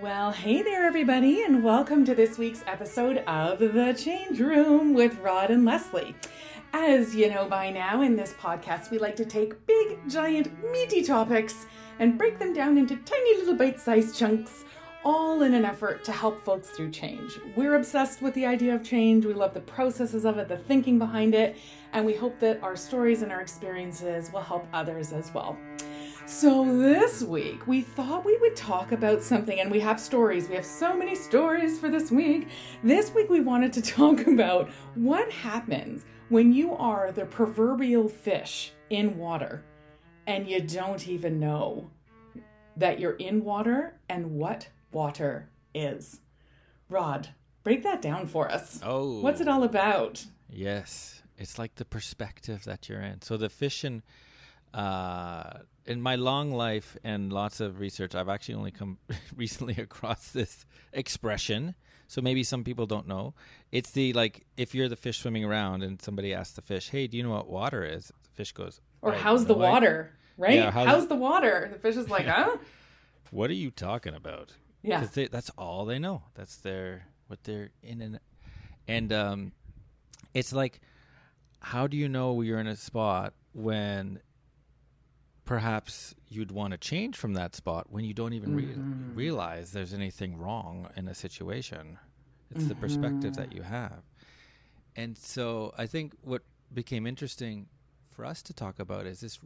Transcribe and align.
Well, 0.00 0.30
hey 0.30 0.62
there, 0.62 0.86
everybody, 0.86 1.42
and 1.42 1.64
welcome 1.64 2.04
to 2.04 2.14
this 2.14 2.38
week's 2.38 2.62
episode 2.68 3.18
of 3.26 3.58
The 3.58 3.92
Change 3.98 4.38
Room 4.38 4.94
with 4.94 5.18
Rod 5.18 5.50
and 5.50 5.64
Lesley. 5.64 6.14
As 6.72 7.16
you 7.16 7.28
know 7.28 7.48
by 7.48 7.70
now, 7.70 8.02
in 8.02 8.14
this 8.14 8.32
podcast, 8.34 8.92
we 8.92 8.98
like 8.98 9.16
to 9.16 9.24
take 9.24 9.66
big, 9.66 9.98
giant, 10.08 10.52
meaty 10.70 11.02
topics 11.02 11.66
and 11.98 12.16
break 12.16 12.38
them 12.38 12.52
down 12.52 12.78
into 12.78 12.94
tiny 12.98 13.38
little 13.38 13.56
bite 13.56 13.80
sized 13.80 14.16
chunks, 14.16 14.64
all 15.02 15.42
in 15.42 15.52
an 15.52 15.64
effort 15.64 16.04
to 16.04 16.12
help 16.12 16.44
folks 16.44 16.70
through 16.70 16.92
change. 16.92 17.32
We're 17.56 17.74
obsessed 17.74 18.22
with 18.22 18.34
the 18.34 18.46
idea 18.46 18.76
of 18.76 18.84
change, 18.84 19.24
we 19.24 19.34
love 19.34 19.52
the 19.52 19.60
processes 19.60 20.24
of 20.24 20.38
it, 20.38 20.46
the 20.46 20.58
thinking 20.58 21.00
behind 21.00 21.34
it, 21.34 21.56
and 21.92 22.06
we 22.06 22.14
hope 22.14 22.38
that 22.38 22.62
our 22.62 22.76
stories 22.76 23.22
and 23.22 23.32
our 23.32 23.40
experiences 23.40 24.32
will 24.32 24.42
help 24.42 24.64
others 24.72 25.12
as 25.12 25.34
well. 25.34 25.58
So, 26.28 26.62
this 26.78 27.22
week 27.22 27.66
we 27.66 27.80
thought 27.80 28.22
we 28.22 28.36
would 28.36 28.54
talk 28.54 28.92
about 28.92 29.22
something, 29.22 29.60
and 29.60 29.70
we 29.70 29.80
have 29.80 29.98
stories. 29.98 30.46
We 30.46 30.56
have 30.56 30.64
so 30.64 30.94
many 30.94 31.14
stories 31.14 31.80
for 31.80 31.88
this 31.88 32.10
week. 32.10 32.48
This 32.84 33.14
week 33.14 33.30
we 33.30 33.40
wanted 33.40 33.72
to 33.72 33.82
talk 33.96 34.26
about 34.26 34.68
what 34.94 35.32
happens 35.32 36.04
when 36.28 36.52
you 36.52 36.74
are 36.74 37.12
the 37.12 37.24
proverbial 37.24 38.10
fish 38.10 38.72
in 38.90 39.16
water 39.16 39.64
and 40.26 40.46
you 40.46 40.60
don't 40.60 41.08
even 41.08 41.40
know 41.40 41.90
that 42.76 43.00
you're 43.00 43.16
in 43.16 43.42
water 43.42 43.98
and 44.10 44.32
what 44.32 44.68
water 44.92 45.48
is. 45.74 46.20
Rod, 46.90 47.30
break 47.64 47.82
that 47.84 48.02
down 48.02 48.26
for 48.26 48.52
us. 48.52 48.80
Oh. 48.84 49.22
What's 49.22 49.40
it 49.40 49.48
all 49.48 49.62
about? 49.62 50.26
Yes. 50.50 51.22
It's 51.38 51.58
like 51.58 51.76
the 51.76 51.86
perspective 51.86 52.64
that 52.64 52.86
you're 52.86 53.00
in. 53.00 53.22
So 53.22 53.38
the 53.38 53.48
fish 53.48 53.82
in 53.82 54.02
uh 54.74 55.60
in 55.86 56.02
my 56.02 56.16
long 56.16 56.52
life 56.52 56.98
and 57.02 57.32
lots 57.32 57.60
of 57.60 57.80
research, 57.80 58.14
I've 58.14 58.28
actually 58.28 58.56
only 58.56 58.70
come 58.70 58.98
recently 59.36 59.74
across 59.78 60.30
this 60.32 60.66
expression. 60.92 61.74
So 62.08 62.20
maybe 62.22 62.42
some 62.42 62.62
people 62.64 62.86
don't 62.86 63.06
know. 63.06 63.34
It's 63.72 63.90
the 63.92 64.12
like 64.12 64.44
if 64.56 64.74
you're 64.74 64.88
the 64.88 64.96
fish 64.96 65.18
swimming 65.18 65.44
around 65.44 65.82
and 65.82 66.00
somebody 66.00 66.34
asks 66.34 66.54
the 66.54 66.62
fish, 66.62 66.90
"Hey, 66.90 67.06
do 67.06 67.16
you 67.16 67.22
know 67.22 67.30
what 67.30 67.48
water 67.48 67.84
is?" 67.84 68.08
The 68.24 68.30
fish 68.34 68.52
goes, 68.52 68.80
Or 69.02 69.12
"I 69.14 69.18
how's 69.18 69.46
the 69.46 69.54
no 69.54 69.60
idea." 69.62 69.70
water, 69.72 70.12
right? 70.36 70.54
Yeah, 70.54 70.70
how's- 70.70 70.86
how's, 70.86 71.06
the 71.08 71.16
water? 71.16 71.68
The 71.72 71.78
fish 71.78 71.96
is 71.96 72.08
like, 72.08 72.26
huh? 72.36 72.56
What 73.30 73.50
are 73.50 73.54
you 73.54 73.70
talking 73.70 74.14
about? 74.14 74.52
Yeah. 74.82 75.04
they, 75.12 75.26
that's 75.26 75.50
all 75.58 75.84
they 75.84 75.98
know. 75.98 76.22
That's 76.34 76.56
their 76.56 77.06
what 77.26 77.44
they're 77.44 77.70
in 77.82 78.00
and 78.00 78.20
and 78.86 79.12
um, 79.12 79.52
it's 80.32 80.52
like, 80.52 80.80
how 81.60 81.86
do 81.86 81.96
you 81.96 82.08
know 82.08 82.40
you're 82.40 82.58
in 82.60 82.66
a 82.66 82.76
spot 82.76 83.34
when 83.52 84.20
perhaps 85.48 86.14
you'd 86.28 86.52
want 86.52 86.72
to 86.72 86.76
change 86.76 87.16
from 87.16 87.32
that 87.32 87.56
spot 87.56 87.86
when 87.88 88.04
you 88.04 88.12
don't 88.12 88.34
even 88.34 88.54
re- 88.54 88.64
mm-hmm. 88.64 89.14
realize 89.14 89.72
there's 89.72 89.94
anything 89.94 90.36
wrong 90.36 90.86
in 90.94 91.08
a 91.08 91.14
situation? 91.14 91.98
It's 92.50 92.66
the 92.66 92.74
perspective 92.74 93.34
that 93.36 93.48
mm-hmm. 93.48 93.56
you 93.56 93.62
have, 93.62 94.02
and 94.94 95.16
so 95.16 95.72
I 95.78 95.86
think 95.86 96.14
what 96.22 96.42
became 96.72 97.06
interesting 97.06 97.66
for 98.10 98.26
us 98.26 98.42
to 98.42 98.52
talk 98.52 98.78
about 98.78 99.06
is 99.06 99.20
this 99.20 99.38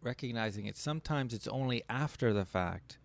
recognizing 0.00 0.66
it. 0.66 0.76
Sometimes 0.76 1.34
it's 1.34 1.48
only 1.48 1.82
after 1.88 2.32
the 2.32 2.44
fact 2.44 2.98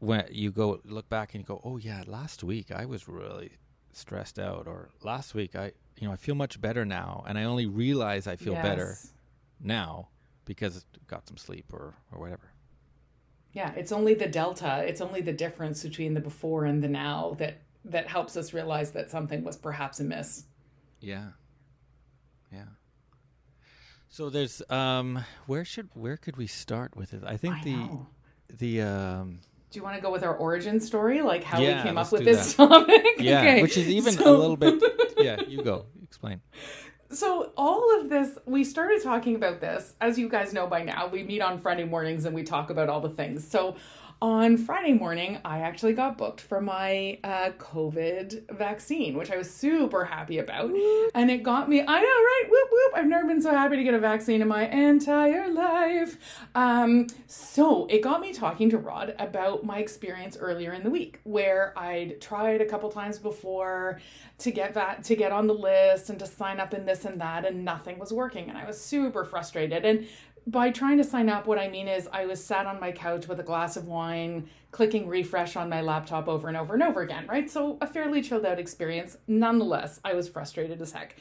when 0.00 0.26
you 0.30 0.50
go 0.50 0.80
look 0.84 1.08
back 1.08 1.34
and 1.34 1.42
you 1.42 1.46
go, 1.46 1.60
"Oh 1.64 1.76
yeah, 1.76 2.02
last 2.06 2.42
week 2.42 2.72
I 2.72 2.84
was 2.84 3.06
really 3.08 3.52
stressed 3.92 4.40
out," 4.40 4.66
or 4.66 4.90
"Last 5.02 5.34
week 5.34 5.54
I, 5.54 5.72
you 5.98 6.08
know, 6.08 6.12
I 6.12 6.16
feel 6.16 6.34
much 6.34 6.60
better 6.60 6.84
now," 6.84 7.24
and 7.28 7.38
I 7.38 7.44
only 7.44 7.66
realize 7.66 8.26
I 8.26 8.34
feel 8.34 8.54
better 8.54 8.98
now 9.60 10.08
because 10.44 10.78
I 10.78 10.98
got 11.06 11.26
some 11.28 11.36
sleep 11.36 11.66
or 11.72 11.94
or 12.10 12.18
whatever. 12.20 12.52
Yeah, 13.52 13.72
it's 13.76 13.92
only 13.92 14.14
the 14.14 14.26
delta, 14.28 14.82
it's 14.86 15.00
only 15.02 15.20
the 15.20 15.32
difference 15.32 15.82
between 15.82 16.14
the 16.14 16.20
before 16.20 16.64
and 16.64 16.82
the 16.82 16.88
now 16.88 17.34
that 17.38 17.58
that 17.84 18.06
helps 18.08 18.36
us 18.36 18.52
realize 18.54 18.92
that 18.92 19.10
something 19.10 19.44
was 19.44 19.56
perhaps 19.56 20.00
amiss. 20.00 20.44
Yeah, 21.00 21.28
yeah. 22.52 22.64
So 24.08 24.30
there's 24.30 24.62
um, 24.70 25.24
where 25.46 25.64
should 25.64 25.88
where 25.94 26.16
could 26.16 26.36
we 26.36 26.46
start 26.46 26.96
with 26.96 27.12
it? 27.14 27.22
I 27.26 27.36
think 27.36 27.56
I 27.56 27.64
the 27.64 27.70
know. 27.76 28.06
the 28.58 28.80
um, 28.82 29.40
Do 29.70 29.78
you 29.78 29.82
want 29.82 29.96
to 29.96 30.02
go 30.02 30.10
with 30.12 30.22
our 30.22 30.34
origin 30.36 30.80
story, 30.80 31.22
like 31.22 31.42
how 31.44 31.60
Yeah, 31.60 31.78
we 31.82 31.88
came 31.88 31.98
up 31.98 32.12
with 32.12 32.24
this 32.24 32.54
topic? 32.56 33.04
yeah, 33.18 33.40
Okay, 33.40 33.62
which 33.62 33.76
is 33.76 33.88
even 33.88 34.18
a 34.18 34.30
little 34.32 34.56
bit. 34.56 34.82
Yeah, 35.18 35.40
you 35.48 35.62
go 35.62 35.86
explain. 36.02 36.40
So 37.12 37.52
all 37.58 38.00
of 38.00 38.08
this, 38.08 38.38
we 38.46 38.64
started 38.64 39.02
talking 39.02 39.34
about 39.34 39.60
this, 39.60 39.94
as 40.00 40.18
you 40.18 40.30
guys 40.30 40.54
know 40.54 40.66
by 40.66 40.82
now. 40.82 41.06
We 41.06 41.22
meet 41.22 41.42
on 41.42 41.58
Friday 41.58 41.84
mornings 41.84 42.24
and 42.24 42.34
we 42.34 42.42
talk 42.42 42.70
about 42.70 42.88
all 42.88 43.00
the 43.00 43.10
things. 43.10 43.46
So 43.46 43.76
on 44.22 44.56
Friday 44.56 44.92
morning, 44.92 45.40
I 45.44 45.58
actually 45.58 45.94
got 45.94 46.16
booked 46.16 46.40
for 46.40 46.60
my 46.60 47.18
uh, 47.24 47.50
COVID 47.58 48.56
vaccine, 48.56 49.16
which 49.18 49.32
I 49.32 49.36
was 49.36 49.52
super 49.52 50.04
happy 50.04 50.38
about, 50.38 50.70
and 51.12 51.28
it 51.28 51.42
got 51.42 51.68
me. 51.68 51.80
I 51.80 51.84
know, 51.84 51.90
right? 51.90 52.44
Whoop 52.48 52.68
whoop! 52.70 52.92
I've 52.94 53.08
never 53.08 53.26
been 53.26 53.42
so 53.42 53.50
happy 53.50 53.74
to 53.74 53.82
get 53.82 53.94
a 53.94 53.98
vaccine 53.98 54.40
in 54.40 54.46
my 54.46 54.68
entire 54.68 55.52
life. 55.52 56.18
Um, 56.54 57.08
so 57.26 57.86
it 57.86 58.00
got 58.00 58.20
me 58.20 58.32
talking 58.32 58.70
to 58.70 58.78
Rod 58.78 59.16
about 59.18 59.64
my 59.64 59.78
experience 59.78 60.36
earlier 60.38 60.72
in 60.72 60.84
the 60.84 60.90
week, 60.90 61.18
where 61.24 61.76
I'd 61.76 62.20
tried 62.20 62.60
a 62.60 62.64
couple 62.64 62.90
times 62.92 63.18
before 63.18 64.00
to 64.38 64.52
get 64.52 64.74
that 64.74 65.02
to 65.02 65.16
get 65.16 65.32
on 65.32 65.48
the 65.48 65.54
list 65.54 66.10
and 66.10 66.18
to 66.20 66.26
sign 66.28 66.60
up 66.60 66.74
in 66.74 66.86
this 66.86 67.04
and 67.04 67.20
that, 67.20 67.44
and 67.44 67.64
nothing 67.64 67.98
was 67.98 68.12
working, 68.12 68.48
and 68.48 68.56
I 68.56 68.66
was 68.66 68.80
super 68.80 69.24
frustrated. 69.24 69.84
And 69.84 70.06
by 70.46 70.70
trying 70.70 70.98
to 70.98 71.04
sign 71.04 71.28
up, 71.28 71.46
what 71.46 71.58
I 71.58 71.68
mean 71.68 71.88
is 71.88 72.08
I 72.12 72.26
was 72.26 72.44
sat 72.44 72.66
on 72.66 72.80
my 72.80 72.92
couch 72.92 73.28
with 73.28 73.40
a 73.40 73.44
glass 73.44 73.76
of 73.76 73.86
wine, 73.86 74.48
clicking 74.70 75.08
refresh 75.08 75.56
on 75.56 75.68
my 75.68 75.80
laptop 75.80 76.28
over 76.28 76.48
and 76.48 76.56
over 76.56 76.74
and 76.74 76.82
over 76.82 77.02
again, 77.02 77.26
right? 77.26 77.48
So 77.48 77.78
a 77.80 77.86
fairly 77.86 78.22
chilled 78.22 78.46
out 78.46 78.58
experience. 78.58 79.18
Nonetheless, 79.26 80.00
I 80.04 80.14
was 80.14 80.28
frustrated 80.28 80.80
as 80.80 80.92
heck. 80.92 81.16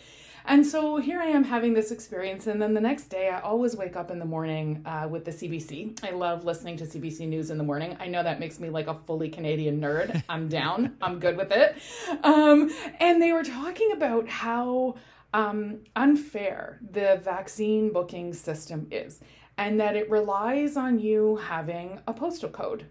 And 0.45 0.65
so 0.65 0.97
here 0.97 1.19
I 1.19 1.25
am 1.25 1.43
having 1.43 1.73
this 1.73 1.91
experience, 1.91 2.47
and 2.47 2.59
then 2.61 2.73
the 2.73 2.81
next 2.81 3.05
day 3.05 3.29
I 3.29 3.39
always 3.41 3.75
wake 3.75 3.95
up 3.95 4.09
in 4.09 4.17
the 4.17 4.25
morning 4.25 4.81
uh, 4.85 5.07
with 5.09 5.23
the 5.23 5.31
CBC. 5.31 6.03
I 6.03 6.11
love 6.11 6.45
listening 6.45 6.77
to 6.77 6.85
CBC 6.85 7.27
News 7.27 7.51
in 7.51 7.59
the 7.59 7.63
morning. 7.63 7.95
I 7.99 8.07
know 8.07 8.23
that 8.23 8.39
makes 8.39 8.59
me 8.59 8.69
like 8.69 8.87
a 8.87 8.95
fully 9.05 9.29
Canadian 9.29 9.79
nerd. 9.79 10.23
I'm 10.29 10.47
down. 10.47 10.97
I'm 11.01 11.19
good 11.19 11.37
with 11.37 11.51
it. 11.51 11.75
Um, 12.23 12.71
and 12.99 13.21
they 13.21 13.31
were 13.31 13.43
talking 13.43 13.91
about 13.91 14.27
how 14.27 14.95
um, 15.33 15.79
unfair 15.95 16.79
the 16.91 17.19
vaccine 17.23 17.91
booking 17.91 18.33
system 18.33 18.87
is, 18.91 19.21
and 19.57 19.79
that 19.79 19.95
it 19.95 20.09
relies 20.09 20.77
on 20.77 20.99
you 20.99 21.37
having 21.37 21.99
a 22.07 22.13
postal 22.13 22.49
code. 22.49 22.85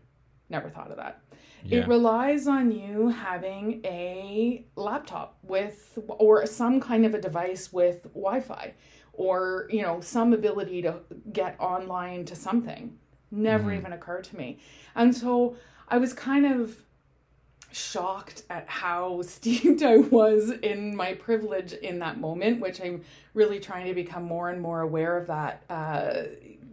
Never 0.49 0.69
thought 0.69 0.91
of 0.91 0.97
that. 0.97 1.23
Yeah. 1.63 1.81
It 1.81 1.89
relies 1.89 2.47
on 2.47 2.73
you 2.73 3.09
having 3.09 3.81
a 3.85 4.65
laptop 4.77 5.39
with, 5.43 5.99
or 6.09 6.47
some 6.47 6.81
kind 6.81 7.05
of 7.05 7.15
a 7.15 7.21
device 7.21 7.73
with 7.73 8.05
Wi 8.15 8.41
Fi, 8.41 8.75
or, 9.13 9.69
you 9.71 9.83
know, 9.83 10.01
some 10.01 10.33
ability 10.33 10.83
to 10.83 11.01
get 11.33 11.61
online 11.61 12.25
to 12.25 12.35
something. 12.35 12.97
Never 13.31 13.73
even 13.73 13.93
occurred 13.93 14.25
to 14.25 14.37
me. 14.37 14.59
And 14.95 15.15
so 15.15 15.57
I 15.89 15.99
was 15.99 16.13
kind 16.13 16.47
of 16.47 16.83
shocked 17.73 18.43
at 18.51 18.69
how 18.69 19.23
steeped 19.27 19.83
I 19.83 19.99
was 19.99 20.51
in 20.51 20.95
my 20.97 21.15
privilege 21.15 21.73
in 21.73 21.99
that 22.01 22.19
moment, 22.19 22.61
which 22.61 22.81
I'm 22.81 23.03
really 23.35 23.61
trying 23.61 23.87
to 23.87 23.95
become 23.95 24.25
more 24.25 24.51
and 24.51 24.61
more 24.61 24.81
aware 24.81 25.17
of 25.17 25.27
that. 25.29 25.65
Uh, 25.69 26.23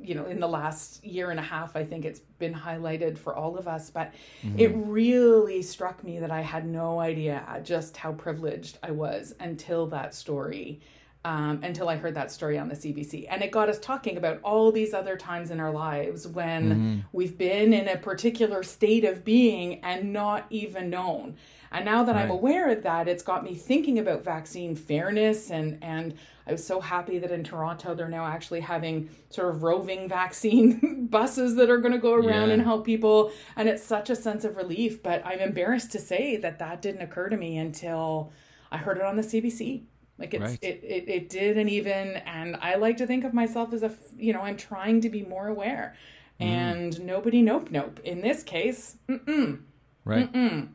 you 0.02 0.16
know, 0.16 0.25
in 0.25 0.40
the 0.40 0.47
last 0.47 1.03
year 1.03 1.31
and 1.31 1.40
a 1.40 1.44
half, 1.44 1.75
I 1.75 1.84
think 1.84 2.06
it's 2.06 2.22
been 2.40 2.53
highlighted 2.53 3.18
for 3.18 3.35
all 3.35 3.58
of 3.58 3.68
us, 3.68 3.90
but 3.90 4.13
it 4.56 4.72
really 4.74 5.62
struck 5.62 6.02
me 6.02 6.19
that 6.19 6.31
I 6.31 6.40
had 6.40 6.66
no 6.66 7.02
idea 7.02 7.44
just 7.62 7.97
how 7.97 8.14
privileged 8.14 8.78
I 8.81 8.91
was 8.91 9.35
until 9.41 9.85
that 9.88 10.16
story. 10.16 10.79
Um, 11.28 11.60
until 11.62 11.90
I 11.90 11.98
heard 11.98 12.16
that 12.16 12.32
story 12.32 12.58
on 12.58 12.70
the 12.70 12.76
CBC. 12.76 13.28
And 13.30 13.44
it 13.44 13.52
got 13.52 13.68
us 13.68 13.80
talking 13.80 14.16
about 14.16 14.40
all 14.44 14.72
these 14.72 14.94
other 14.94 15.18
times 15.18 15.52
in 15.52 15.60
our 15.60 15.72
lives 15.72 16.26
when 16.26 17.04
we've 17.12 17.38
been 17.38 17.74
in 17.74 17.90
a 17.90 17.98
particular 17.98 18.64
state 18.64 19.03
of 19.03 19.26
being 19.26 19.84
and 19.84 20.14
not 20.14 20.46
even 20.50 20.90
known. 20.90 21.35
And 21.70 21.84
now 21.84 22.03
that 22.06 22.16
I'm 22.16 22.29
aware 22.32 22.72
of 22.72 22.84
that, 22.84 23.09
it's 23.09 23.24
got 23.24 23.44
me 23.44 23.56
thinking 23.56 24.00
about 24.00 24.24
vaccine 24.24 24.74
fairness. 24.74 25.50
And, 25.50 25.79
and 25.82 26.14
I 26.47 26.53
was 26.53 26.66
so 26.66 26.79
happy 26.79 27.20
that 27.20 27.30
in 27.32 27.44
Toronto, 27.44 27.94
they're 27.94 28.08
now 28.08 28.26
actually 28.26 28.62
having 28.62 29.09
sort 29.30 29.50
of 29.53 29.64
roving 29.64 30.08
vaccine 30.08 31.08
buses 31.12 31.56
that 31.56 31.70
are 31.70 31.80
going 31.80 31.91
to 31.91 32.00
go 32.00 32.14
around 32.14 32.47
Yeah. 32.47 32.53
and 32.53 32.62
help 32.62 32.85
people. 32.85 33.34
And 33.58 33.68
it's 33.68 33.84
such 33.84 34.09
a 34.09 34.16
sense 34.16 34.46
of 34.46 34.56
relief. 34.56 35.03
But 35.03 35.26
I'm 35.26 35.40
embarrassed 35.40 35.91
to 35.91 36.00
say 36.00 36.38
that 36.38 36.59
that 36.59 36.82
didn't 36.82 37.02
occur 37.02 37.28
to 37.28 37.35
me 37.35 37.58
until 37.58 38.32
I 38.72 38.78
heard 38.78 38.96
it 38.96 39.03
on 39.03 39.18
the 39.18 39.23
CBC. 39.23 39.84
Like 40.19 40.34
it's 40.34 40.43
Right. 40.43 40.59
it, 40.64 40.84
it 40.84 41.09
it 41.09 41.29
didn't 41.29 41.69
even 41.69 42.17
and 42.25 42.55
I 42.61 42.75
like 42.75 42.97
to 42.97 43.08
think 43.08 43.23
of 43.23 43.34
myself 43.34 43.72
as 43.73 43.84
a 43.84 43.91
you 44.17 44.34
know 44.34 44.41
I'm 44.41 44.58
trying 44.58 45.02
to 45.02 45.09
be 45.09 45.23
more 45.23 45.47
aware, 45.47 45.96
Mm-hmm. 46.40 46.52
and 46.52 47.05
nobody 47.05 47.41
nope 47.41 47.69
nope 47.72 47.99
in 48.03 48.22
this 48.22 48.43
case. 48.43 48.97
Mm-mm. 49.09 49.59
Right. 50.05 50.31
mm-mm. 50.31 50.69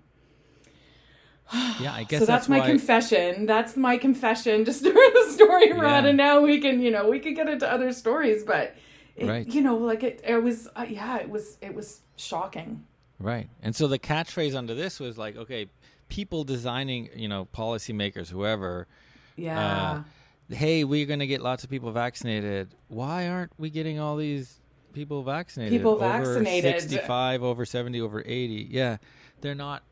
yeah, 1.80 1.92
I 1.92 2.04
guess 2.08 2.20
so 2.20 2.26
that's, 2.26 2.48
my 2.48 2.60
why, 2.60 2.66
confession. 2.66 3.46
That's 3.46 3.76
my 3.76 3.96
confession. 3.98 4.64
Just 4.64 4.82
during 4.88 5.12
the 5.14 5.32
story, 5.32 5.72
Rod, 5.72 6.04
Yeah. 6.04 6.08
and 6.10 6.16
now 6.16 6.40
we 6.40 6.60
can 6.60 6.80
you 6.80 6.90
know 6.90 7.08
we 7.08 7.18
could 7.20 7.34
get 7.34 7.48
into 7.48 7.70
other 7.70 7.92
stories, 7.92 8.44
but 8.44 8.74
it, 9.16 9.26
Right. 9.28 9.46
you 9.46 9.60
know 9.62 9.76
like 9.76 10.02
it 10.02 10.20
it 10.26 10.42
was 10.42 10.68
uh, 10.76 10.86
yeah 10.88 11.18
it 11.18 11.28
was 11.28 11.58
it 11.60 11.74
was 11.74 12.00
shocking. 12.16 12.84
Right. 13.18 13.48
And 13.62 13.74
so 13.76 13.86
the 13.86 13.98
catchphrase 14.00 14.56
under 14.56 14.74
this 14.74 14.98
was 14.98 15.16
like, 15.16 15.36
okay, 15.36 15.66
people 16.08 16.42
designing, 16.42 17.08
you 17.14 17.28
know, 17.28 17.46
policymakers, 17.54 18.28
whoever, 18.28 18.88
Yeah. 19.37 20.05
Uh, 20.50 20.55
hey, 20.55 20.84
we're 20.84 21.06
going 21.06 21.20
to 21.20 21.26
get 21.26 21.40
lots 21.40 21.64
of 21.64 21.70
people 21.70 21.90
vaccinated. 21.93 22.75
Why 22.88 23.29
aren't 23.29 23.52
we 23.58 23.70
getting 23.70 23.99
all 23.99 24.17
these 24.17 24.58
people 24.93 25.23
vaccinated? 25.23 25.79
People 25.79 25.93
over 25.93 26.08
vaccinated. 26.08 26.81
65, 26.82 27.43
over 27.43 27.64
70, 27.64 28.00
over 28.00 28.23
80. 28.25 28.69
Yeah. 28.70 28.99
They're 29.40 29.55
not 29.55 29.82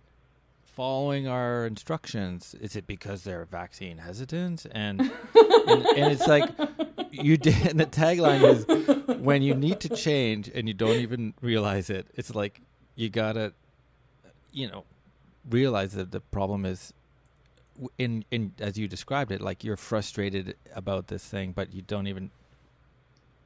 following 0.65 1.29
our 1.29 1.67
instructions. 1.67 2.55
Is 2.61 2.77
it 2.77 2.87
because 2.87 3.25
they're 3.25 3.45
vaccine 3.45 3.99
hesitant? 3.99 4.67
And, 4.71 5.01
and, 5.67 5.87
and 5.87 6.13
it's 6.13 6.27
like, 6.27 6.49
you 7.11 7.37
did, 7.37 7.67
and 7.67 7.81
the 7.81 7.87
tagline 7.87 8.43
is, 8.43 9.17
when 9.19 9.43
you 9.43 9.55
need 9.55 9.81
to 9.81 9.89
change 9.91 10.51
and 10.55 10.69
you 10.69 10.75
don't 10.75 10.97
even 10.97 11.35
realize 11.41 11.91
it, 11.91 12.07
it's 12.15 12.35
like, 12.35 12.61
you 12.95 13.09
gotta, 13.09 13.53
you 14.53 14.69
know, 14.69 14.85
realize 15.49 15.93
that 15.93 16.13
the 16.13 16.21
problem 16.21 16.65
is 16.65 16.93
in 17.99 18.25
in 18.31 18.53
as 18.59 18.79
you 18.79 18.89
described 18.89 19.33
it, 19.33 19.41
like 19.41 19.65
you're 19.65 19.77
frustrated 19.77 20.57
about 20.75 21.09
this 21.09 21.25
thing, 21.25 21.53
but 21.53 21.73
you 21.73 21.83
don't 21.83 22.07
even. 22.07 22.31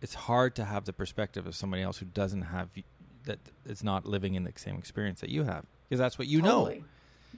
It's 0.00 0.14
hard 0.14 0.54
to 0.56 0.64
have 0.64 0.84
the 0.84 0.92
perspective 0.92 1.46
of 1.46 1.54
somebody 1.54 1.82
else 1.82 1.98
who 1.98 2.06
doesn't 2.06 2.42
have 2.42 2.68
that 3.24 3.38
is 3.64 3.82
not 3.82 4.04
living 4.04 4.34
in 4.34 4.44
the 4.44 4.52
same 4.56 4.76
experience 4.76 5.20
that 5.20 5.30
you 5.30 5.44
have, 5.44 5.64
because 5.88 5.98
that's 5.98 6.18
what 6.18 6.28
you 6.28 6.42
totally. 6.42 6.84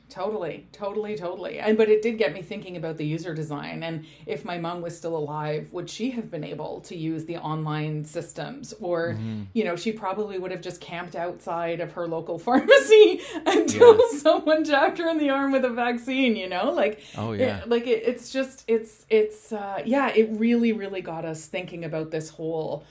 Totally, 0.08 0.66
totally, 0.72 1.16
totally. 1.16 1.58
And 1.58 1.76
but 1.76 1.88
it 1.88 2.00
did 2.02 2.16
get 2.18 2.32
me 2.32 2.42
thinking 2.42 2.76
about 2.76 2.96
the 2.96 3.04
user 3.04 3.34
design 3.34 3.82
and 3.82 4.04
if 4.26 4.44
my 4.44 4.58
mom 4.58 4.80
was 4.82 4.96
still 4.96 5.16
alive, 5.16 5.68
would 5.72 5.90
she 5.90 6.10
have 6.10 6.30
been 6.30 6.44
able 6.44 6.80
to 6.82 6.96
use 6.96 7.24
the 7.24 7.36
online 7.38 8.04
systems 8.04 8.72
or 8.80 9.14
Mm-hmm. 9.14 9.42
you 9.52 9.64
know, 9.64 9.76
she 9.76 9.92
probably 9.92 10.38
would 10.38 10.50
have 10.50 10.60
just 10.60 10.80
camped 10.80 11.16
outside 11.16 11.80
of 11.80 11.92
her 11.92 12.06
local 12.06 12.38
pharmacy 12.46 13.20
until 13.46 13.96
Yes. 13.98 14.22
someone 14.22 14.64
jabbed 14.64 14.98
her 14.98 15.08
in 15.08 15.18
the 15.18 15.30
arm 15.30 15.52
with 15.52 15.64
a 15.64 15.70
vaccine, 15.70 16.36
you 16.36 16.48
know? 16.48 16.70
Like 16.72 17.00
Oh, 17.16 17.32
it- 17.32 17.40
yeah. 17.40 17.62
like 17.66 17.86
it, 17.86 18.02
it's 18.06 18.30
just 18.30 18.64
it's 18.68 19.04
it's 19.10 19.52
uh 19.52 19.82
yeah, 19.84 20.08
it 20.14 20.28
really 20.32 20.72
really 20.72 21.00
got 21.02 21.24
us 21.24 21.46
thinking 21.46 21.84
about 21.84 22.10
this 22.10 22.30
whole 22.30 22.84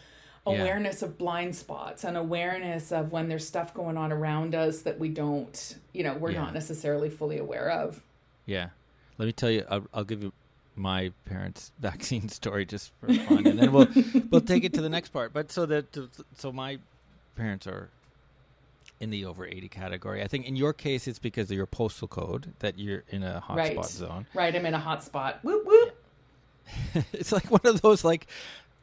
Yeah. 0.48 0.60
awareness 0.62 1.02
of 1.02 1.18
blind 1.18 1.56
spots 1.56 2.04
and 2.04 2.16
awareness 2.18 2.92
of 2.92 3.12
when 3.12 3.30
there's 3.30 3.48
stuff 3.48 3.74
going 3.74 3.98
on 3.98 4.12
around 4.12 4.54
us 4.56 4.82
that 4.82 5.00
we 5.00 5.10
don't, 5.10 5.76
you 5.94 6.04
know, 6.04 6.14
we're 6.16 6.32
Yeah. 6.32 6.42
not 6.44 6.54
necessarily 6.54 7.10
fully 7.10 7.38
aware 7.40 7.70
of. 7.72 8.02
Yeah. 8.46 8.70
Let 9.18 9.26
me 9.26 9.32
tell 9.32 9.50
you. 9.50 9.66
I'll, 9.70 9.86
I'll 9.94 10.04
give 10.04 10.22
you 10.22 10.34
my 10.76 11.12
parents' 11.26 11.72
vaccine 11.80 12.30
story 12.30 12.66
just 12.66 12.92
for 13.00 13.12
fun, 13.14 13.48
and 13.48 13.58
then 13.58 13.72
we'll 13.72 13.88
we'll 14.30 14.42
take 14.42 14.64
it 14.64 14.74
to 14.74 14.82
the 14.82 14.90
next 14.90 15.10
part. 15.10 15.34
But 15.34 15.52
so 15.52 15.66
that 15.68 15.86
so 16.38 16.52
my 16.52 16.80
parents 17.36 17.66
are 17.66 17.90
in 19.00 19.10
the 19.10 19.26
over 19.26 19.46
eighty 19.48 19.68
category. 19.70 20.22
I 20.22 20.28
think 20.28 20.46
in 20.46 20.56
your 20.56 20.74
case, 20.74 21.08
it's 21.08 21.18
because 21.20 21.50
of 21.50 21.58
your 21.58 21.66
postal 21.66 22.08
code 22.08 22.54
that 22.60 22.78
you're 22.78 23.04
in 23.10 23.24
a 23.24 23.42
hotspot 23.48 23.56
Right. 23.56 23.86
zone. 23.86 24.28
Right, 24.34 24.56
I'm 24.56 24.66
in 24.66 24.74
a 24.74 24.80
hot 24.80 25.04
spot. 25.04 25.40
Whoop 25.44 25.66
whoop. 25.66 25.96
it's 27.14 27.32
like 27.32 27.50
one 27.50 27.62
of 27.64 27.82
those 27.82 28.04
like. 28.04 28.28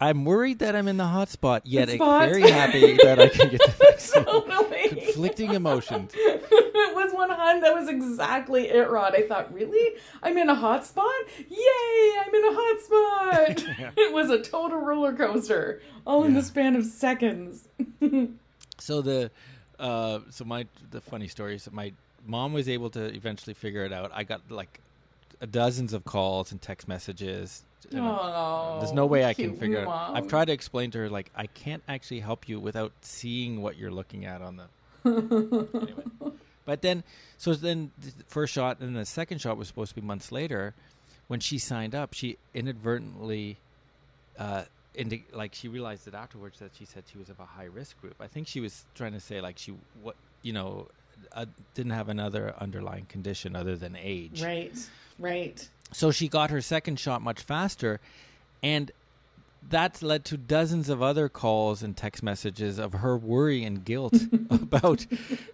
I'm 0.03 0.25
worried 0.25 0.59
that 0.59 0.75
I'm 0.75 0.89
in 0.89 0.97
the 0.97 1.07
hot 1.07 1.29
spot, 1.29 1.65
yet 1.65 1.89
spot. 1.89 2.29
very 2.29 2.51
happy 2.51 2.97
that 3.05 3.21
I 3.21 3.29
can 3.29 3.51
get 3.51 3.61
the 3.65 3.71
vaccine. 3.79 4.25
Totally. 4.25 4.89
Conflicting 4.89 5.55
emotions. 5.55 6.11
it 6.17 6.95
was 6.97 7.15
one 7.15 7.31
hundred. 7.31 7.63
That 7.63 7.73
was 7.73 7.89
exactly 7.89 8.69
it, 8.69 8.91
Rod. 8.91 9.15
I 9.15 9.23
thought, 9.29 9.55
really? 9.55 9.97
I'm 10.21 10.37
in 10.37 10.49
a 10.51 10.57
hot 10.57 10.85
spot? 10.85 11.07
Yay! 11.39 12.13
I'm 12.21 12.35
in 12.35 12.45
a 12.45 12.53
hot 12.53 12.81
spot. 12.81 13.93
It 13.97 14.13
was 14.13 14.29
a 14.31 14.43
total 14.43 14.79
roller 14.79 15.13
coaster, 15.13 15.81
all 16.05 16.25
in 16.25 16.35
the 16.35 16.43
span 16.43 16.75
of 16.75 16.85
seconds. 16.85 17.69
So 18.79 19.03
the 19.03 19.31
uh, 19.79 20.19
so 20.31 20.45
my 20.45 20.67
the 20.91 21.01
funny 21.01 21.29
story 21.29 21.55
is 21.55 21.65
that 21.67 21.75
my 21.75 21.93
mom 22.27 22.53
was 22.53 22.69
able 22.69 22.91
to 22.91 23.05
eventually 23.15 23.55
figure 23.55 23.85
it 23.85 23.93
out. 23.93 24.11
I 24.13 24.25
got 24.25 24.41
like 24.51 24.81
dozens 25.49 25.93
of 25.93 26.05
calls 26.05 26.51
and 26.51 26.61
text 26.61 26.89
messages. 26.89 27.63
You 27.91 27.99
know. 27.99 28.19
Oh, 28.21 28.79
There's 28.81 28.93
no 28.93 29.07
way 29.07 29.25
I 29.25 29.35
can 29.35 29.57
figure 29.57 29.81
out. 29.81 29.87
mom. 29.87 30.17
I've 30.17 30.29
tried 30.29 30.47
to 30.47 30.53
explain 30.53 30.91
to 30.93 30.99
her 30.99 31.11
like 31.11 31.31
I 31.35 31.47
can't 31.47 31.83
actually 31.89 32.21
help 32.21 32.49
you 32.49 32.61
without 32.61 32.93
seeing 33.03 33.63
what 33.63 33.77
you're 33.77 33.91
looking 33.91 34.25
at 34.25 34.43
on 34.43 34.57
the 34.57 34.67
anyway. 35.05 36.33
But 36.65 36.83
then 36.83 37.03
so 37.39 37.55
then 37.55 37.91
the 37.99 38.13
first 38.29 38.53
shot 38.53 38.81
and 38.81 38.97
the 38.97 39.05
second 39.05 39.41
shot 39.41 39.57
was 39.57 39.69
supposed 39.69 39.95
to 39.95 40.01
be 40.01 40.07
months 40.07 40.31
later. 40.31 40.75
When 41.29 41.41
she 41.41 41.59
signed 41.59 41.95
up, 41.95 42.15
she 42.15 42.39
inadvertently 42.55 43.59
uh 44.39 44.65
indi- 44.95 45.25
like 45.33 45.55
she 45.55 45.69
realized 45.69 46.07
it 46.07 46.15
afterwards 46.15 46.59
that 46.61 46.73
she 46.79 46.85
said 46.85 47.05
she 47.11 47.19
was 47.19 47.29
of 47.29 47.41
a 47.41 47.45
high 47.45 47.65
risk 47.73 48.01
group. 48.01 48.15
I 48.21 48.27
think 48.27 48.47
she 48.47 48.61
was 48.61 48.85
trying 48.95 49.13
to 49.13 49.21
say 49.21 49.41
like 49.41 49.59
she 49.59 49.75
what 50.03 50.17
you 50.43 50.53
know 50.53 50.89
uh, 51.33 51.47
didn't 51.75 51.93
have 51.93 52.09
another 52.09 52.55
underlying 52.59 53.07
condition 53.07 53.55
other 53.57 53.77
than 53.77 53.97
age. 53.97 54.43
Right, 54.43 54.75
right. 55.19 55.69
So 55.93 56.11
she 56.11 56.29
got 56.29 56.51
her 56.51 56.61
second 56.61 56.99
shot 56.99 57.23
much 57.23 57.41
faster, 57.41 58.01
and 58.63 58.91
that 59.71 60.03
led 60.03 60.25
to 60.27 60.37
dozens 60.37 60.89
of 60.89 61.03
other 61.03 61.29
calls 61.29 61.83
and 61.83 61.97
text 61.97 62.23
messages 62.23 62.79
of 62.79 62.95
her 62.95 63.17
worry 63.17 63.63
and 63.65 63.85
guilt 63.85 64.15
about 64.51 65.07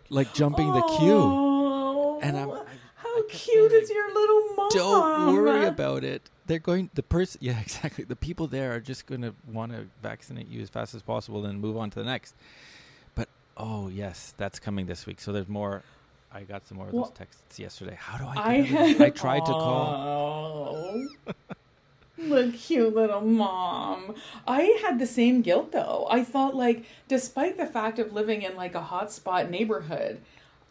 like 0.08 0.32
jumping 0.34 0.72
the 0.72 0.80
queue. 0.98 1.12
Oh, 1.22 2.20
And 2.22 2.36
I'm- 2.36 2.50
I- 2.50 2.64
how 2.96 3.22
cute 3.28 3.72
is 3.72 3.90
your 3.90 4.12
little 4.12 4.54
mom? 4.56 4.68
Don't 4.70 5.34
worry 5.34 5.66
about 5.66 6.02
it. 6.04 6.22
They're 6.46 6.58
going. 6.58 6.90
The 6.94 7.02
person. 7.02 7.38
Yeah, 7.42 7.58
exactly. 7.60 8.04
The 8.04 8.16
people 8.16 8.46
there 8.48 8.74
are 8.74 8.80
just 8.80 9.06
going 9.06 9.22
to 9.22 9.34
want 9.52 9.72
to 9.72 9.86
vaccinate 10.02 10.48
you 10.48 10.60
as 10.62 10.68
fast 10.68 10.94
as 10.94 11.02
possible, 11.02 11.44
and 11.46 11.60
move 11.60 11.76
on 11.76 11.90
to 11.90 11.98
the 12.00 12.04
next. 12.04 12.34
But 13.14 13.28
oh 13.56 13.88
yes, 13.88 14.34
that's 14.36 14.58
coming 14.58 14.86
this 14.86 15.04
week. 15.06 15.20
So 15.20 15.32
there's 15.32 15.48
more. 15.48 15.82
I 16.32 16.42
got 16.42 16.66
some 16.66 16.76
more 16.78 16.88
of 16.88 16.92
Well, 16.92 17.04
those 17.04 17.12
texts 17.12 17.58
yesterday. 17.58 17.96
How 17.98 18.18
do 18.18 18.24
I? 18.24 18.34
I 18.56 18.60
Get 18.62 19.00
I, 19.00 19.04
I 19.06 19.10
tried 19.10 19.46
to 19.46 19.52
call. 19.52 20.76
Oh, 20.76 21.34
the 22.18 22.52
cute 22.52 22.94
little 22.94 23.20
mom. 23.20 24.14
I 24.46 24.78
had 24.82 24.98
the 24.98 25.06
same 25.06 25.40
guilt 25.40 25.72
though. 25.72 26.06
I 26.10 26.24
thought 26.24 26.54
like, 26.54 26.84
despite 27.06 27.56
the 27.56 27.66
fact 27.66 27.98
of 27.98 28.12
living 28.12 28.42
in 28.42 28.56
like 28.56 28.74
a 28.74 28.80
hotspot 28.82 29.48
neighborhood, 29.50 30.20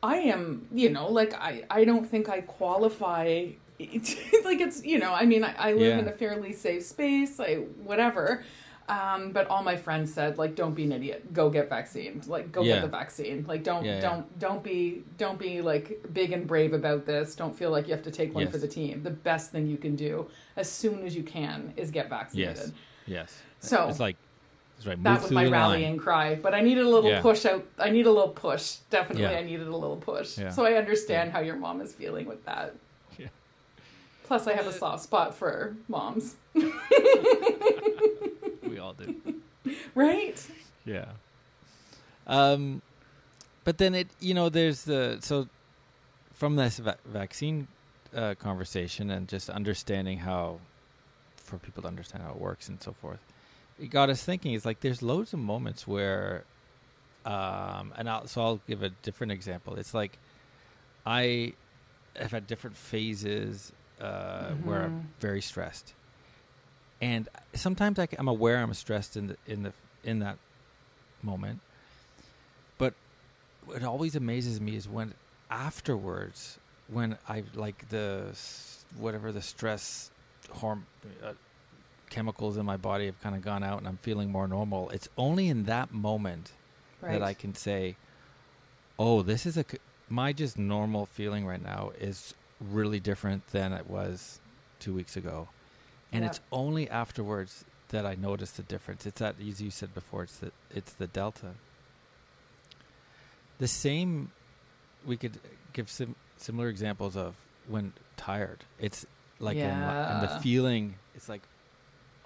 I 0.03 0.17
am, 0.17 0.67
you 0.73 0.89
know, 0.89 1.09
like 1.09 1.33
I 1.33 1.63
I 1.69 1.85
don't 1.85 2.05
think 2.07 2.29
I 2.29 2.41
qualify. 2.41 3.47
like 3.79 4.59
it's 4.59 4.83
you 4.83 4.99
know, 4.99 5.13
I 5.13 5.25
mean, 5.25 5.43
I, 5.43 5.53
I 5.57 5.73
live 5.73 5.81
Yeah. 5.95 5.99
in 5.99 6.07
a 6.07 6.11
fairly 6.11 6.53
safe 6.53 6.83
space. 6.83 7.39
I 7.39 7.55
whatever. 7.83 8.43
Um, 8.89 9.31
but 9.31 9.47
all 9.47 9.63
my 9.63 9.75
friends 9.75 10.13
said, 10.13 10.37
like, 10.37 10.55
don't 10.55 10.73
be 10.73 10.85
an 10.85 10.93
idiot. 10.93 11.33
Go 11.33 11.49
get 11.49 11.67
vaccinated. 11.69 12.25
Like, 12.27 12.53
go 12.53 12.61
Yeah. 12.63 12.75
get 12.75 12.83
the 12.83 12.87
vaccine. 12.87 13.43
Like, 13.45 13.63
don't, 13.63 13.83
Yeah, 13.83 13.99
don't, 13.99 14.39
don't 14.39 14.63
be, 14.63 15.03
don't 15.17 15.37
be 15.37 15.61
like 15.61 16.01
big 16.13 16.31
and 16.31 16.47
brave 16.47 16.71
about 16.71 17.05
this. 17.05 17.35
Don't 17.35 17.53
feel 17.53 17.69
like 17.69 17.87
you 17.87 17.93
have 17.93 18.03
to 18.03 18.11
take 18.11 18.33
one 18.33 18.43
Yes. 18.43 18.51
for 18.53 18.59
the 18.59 18.67
team. 18.67 19.03
The 19.03 19.09
best 19.09 19.51
thing 19.51 19.67
you 19.67 19.75
can 19.77 19.97
do 19.97 20.27
as 20.55 20.71
soon 20.71 21.05
as 21.05 21.15
you 21.17 21.23
can 21.23 21.73
is 21.75 21.91
get 21.91 22.09
vaccinated. 22.09 22.57
Yes. 22.57 22.71
Yes. 23.05 23.41
So 23.59 23.89
it's 23.89 23.99
like 23.99 24.15
it's 24.77 24.85
right. 24.87 25.01
that 25.03 25.21
was 25.21 25.31
my 25.31 25.43
the 25.45 25.49
line. 25.49 25.59
rallying 25.59 25.97
cry. 25.97 26.35
But 26.35 26.53
I 26.53 26.61
needed 26.61 26.85
a 26.85 26.89
little 26.89 27.09
Yeah. 27.09 27.21
push 27.21 27.45
out. 27.45 27.65
I 27.77 27.89
need 27.89 28.05
a 28.05 28.11
little 28.11 28.29
push. 28.29 28.75
Definitely, 28.89 29.23
Yeah. 29.23 29.31
I 29.39 29.43
needed 29.43 29.67
a 29.67 29.75
little 29.75 29.97
push. 29.97 30.37
Yeah. 30.37 30.49
So 30.51 30.65
I 30.65 30.73
understand 30.73 31.31
how 31.31 31.39
your 31.41 31.55
mom 31.57 31.81
is 31.81 31.93
feeling 31.93 32.25
with 32.25 32.45
that. 32.45 32.73
Plus, 34.23 34.45
I 34.45 34.51
have 34.55 34.67
a 34.67 34.73
soft 34.73 35.03
spot 35.03 35.33
for 35.33 35.77
moms, 35.87 36.35
We 36.53 36.63
all 36.65 36.69
do. 36.69 37.76
right? 39.95 40.47
Yeah. 40.85 41.05
Um, 42.25 42.81
but 43.63 43.77
then 43.77 43.95
it, 43.95 44.07
you 44.19 44.33
know, 44.33 44.49
there's 44.49 44.83
the 44.83 45.17
so 45.21 45.47
from 46.33 46.55
this 46.55 46.77
va- 46.77 46.97
vaccine 47.05 47.67
uh, 48.15 48.35
conversation 48.35 49.09
and 49.11 49.27
just 49.27 49.49
understanding 49.49 50.19
how 50.19 50.59
for 51.37 51.57
people 51.57 51.81
to 51.81 51.87
understand 51.87 52.23
how 52.23 52.31
it 52.31 52.39
works 52.39 52.67
and 52.69 52.81
so 52.81 52.91
forth, 53.01 53.19
it 53.79 53.87
got 53.89 54.09
us 54.09 54.23
thinking. 54.23 54.53
It's 54.53 54.65
like 54.65 54.81
there's 54.81 55.01
loads 55.01 55.33
of 55.33 55.39
moments 55.39 55.87
where, 55.87 56.43
um, 57.25 57.93
and 57.97 58.09
I'll, 58.09 58.27
so 58.27 58.41
I'll 58.41 58.61
give 58.67 58.83
a 58.83 58.89
different 58.89 59.31
example. 59.31 59.75
It's 59.75 59.93
like 59.93 60.17
I 61.05 61.53
have 62.15 62.31
had 62.31 62.47
different 62.47 62.75
phases 62.75 63.71
uh, 64.01 64.51
where 64.55 64.83
I'm 64.83 64.91
Mhm. 64.91 65.05
very 65.21 65.41
stressed, 65.41 65.93
and 67.01 67.27
sometimes 67.53 67.99
I, 67.99 68.07
am 68.17 68.27
aware 68.27 68.57
I'm 68.57 68.73
stressed 68.73 69.15
in 69.17 69.27
the 69.27 69.37
in 69.45 69.63
the 69.63 69.73
in 70.03 70.19
that 70.19 70.37
moment. 71.21 71.59
But 72.77 72.93
what 73.65 73.83
always 73.83 74.15
amazes 74.15 74.59
me 74.61 74.75
is 74.75 74.87
when 74.87 75.13
afterwards, 75.49 76.59
when 76.87 77.17
I 77.27 77.43
like 77.55 77.89
the 77.89 78.35
whatever 78.97 79.31
the 79.31 79.41
stress 79.41 80.11
horm 80.49 80.83
uh, 81.23 81.33
chemicals 82.09 82.57
in 82.57 82.65
my 82.65 82.77
body 82.77 83.05
have 83.05 83.21
kind 83.21 83.35
of 83.35 83.41
gone 83.41 83.63
out 83.63 83.79
and 83.79 83.87
I'm 83.87 83.97
feeling 83.97 84.31
more 84.31 84.47
normal. 84.47 84.89
It's 84.91 85.09
only 85.17 85.47
in 85.49 85.63
that 85.65 85.93
moment 85.93 86.51
Right. 86.99 87.11
that 87.11 87.21
I 87.21 87.35
can 87.35 87.53
say, 87.53 87.95
"Oh, 88.97 89.21
this 89.21 89.45
is 89.45 89.55
a 89.55 89.65
my 90.09 90.33
just 90.33 90.57
normal 90.57 91.05
feeling 91.05 91.45
right 91.45 91.61
now 91.61 91.91
is 91.99 92.33
really 92.59 92.99
different 92.99 93.45
than 93.51 93.71
it 93.71 93.87
was 93.87 94.39
two 94.79 94.95
weeks 94.95 95.15
ago," 95.15 95.47
and 96.11 96.23
Yeah. 96.23 96.29
it's 96.29 96.39
only 96.51 96.89
afterwards 96.89 97.65
that 97.89 98.05
I 98.05 98.15
notice 98.15 98.51
the 98.51 98.63
difference. 98.63 99.05
It's 99.05 99.19
that, 99.19 99.35
as 99.39 99.61
you 99.61 99.71
said 99.71 99.93
before, 99.93 100.23
it's 100.23 100.37
the 100.37 100.51
it's 100.73 100.93
the 100.93 101.07
delta. 101.07 101.53
The 103.59 103.67
same 103.67 104.31
we 105.05 105.17
could 105.17 105.39
give 105.73 105.89
some 105.89 106.15
similar 106.37 106.69
examples 106.69 107.15
of 107.15 107.35
when 107.67 107.93
tired. 108.17 108.63
It's 108.79 109.05
like 109.39 109.57
and, 109.57 109.81
and 109.83 110.21
the 110.29 110.39
feeling. 110.41 110.95
It's 111.15 111.29
like, 111.29 111.41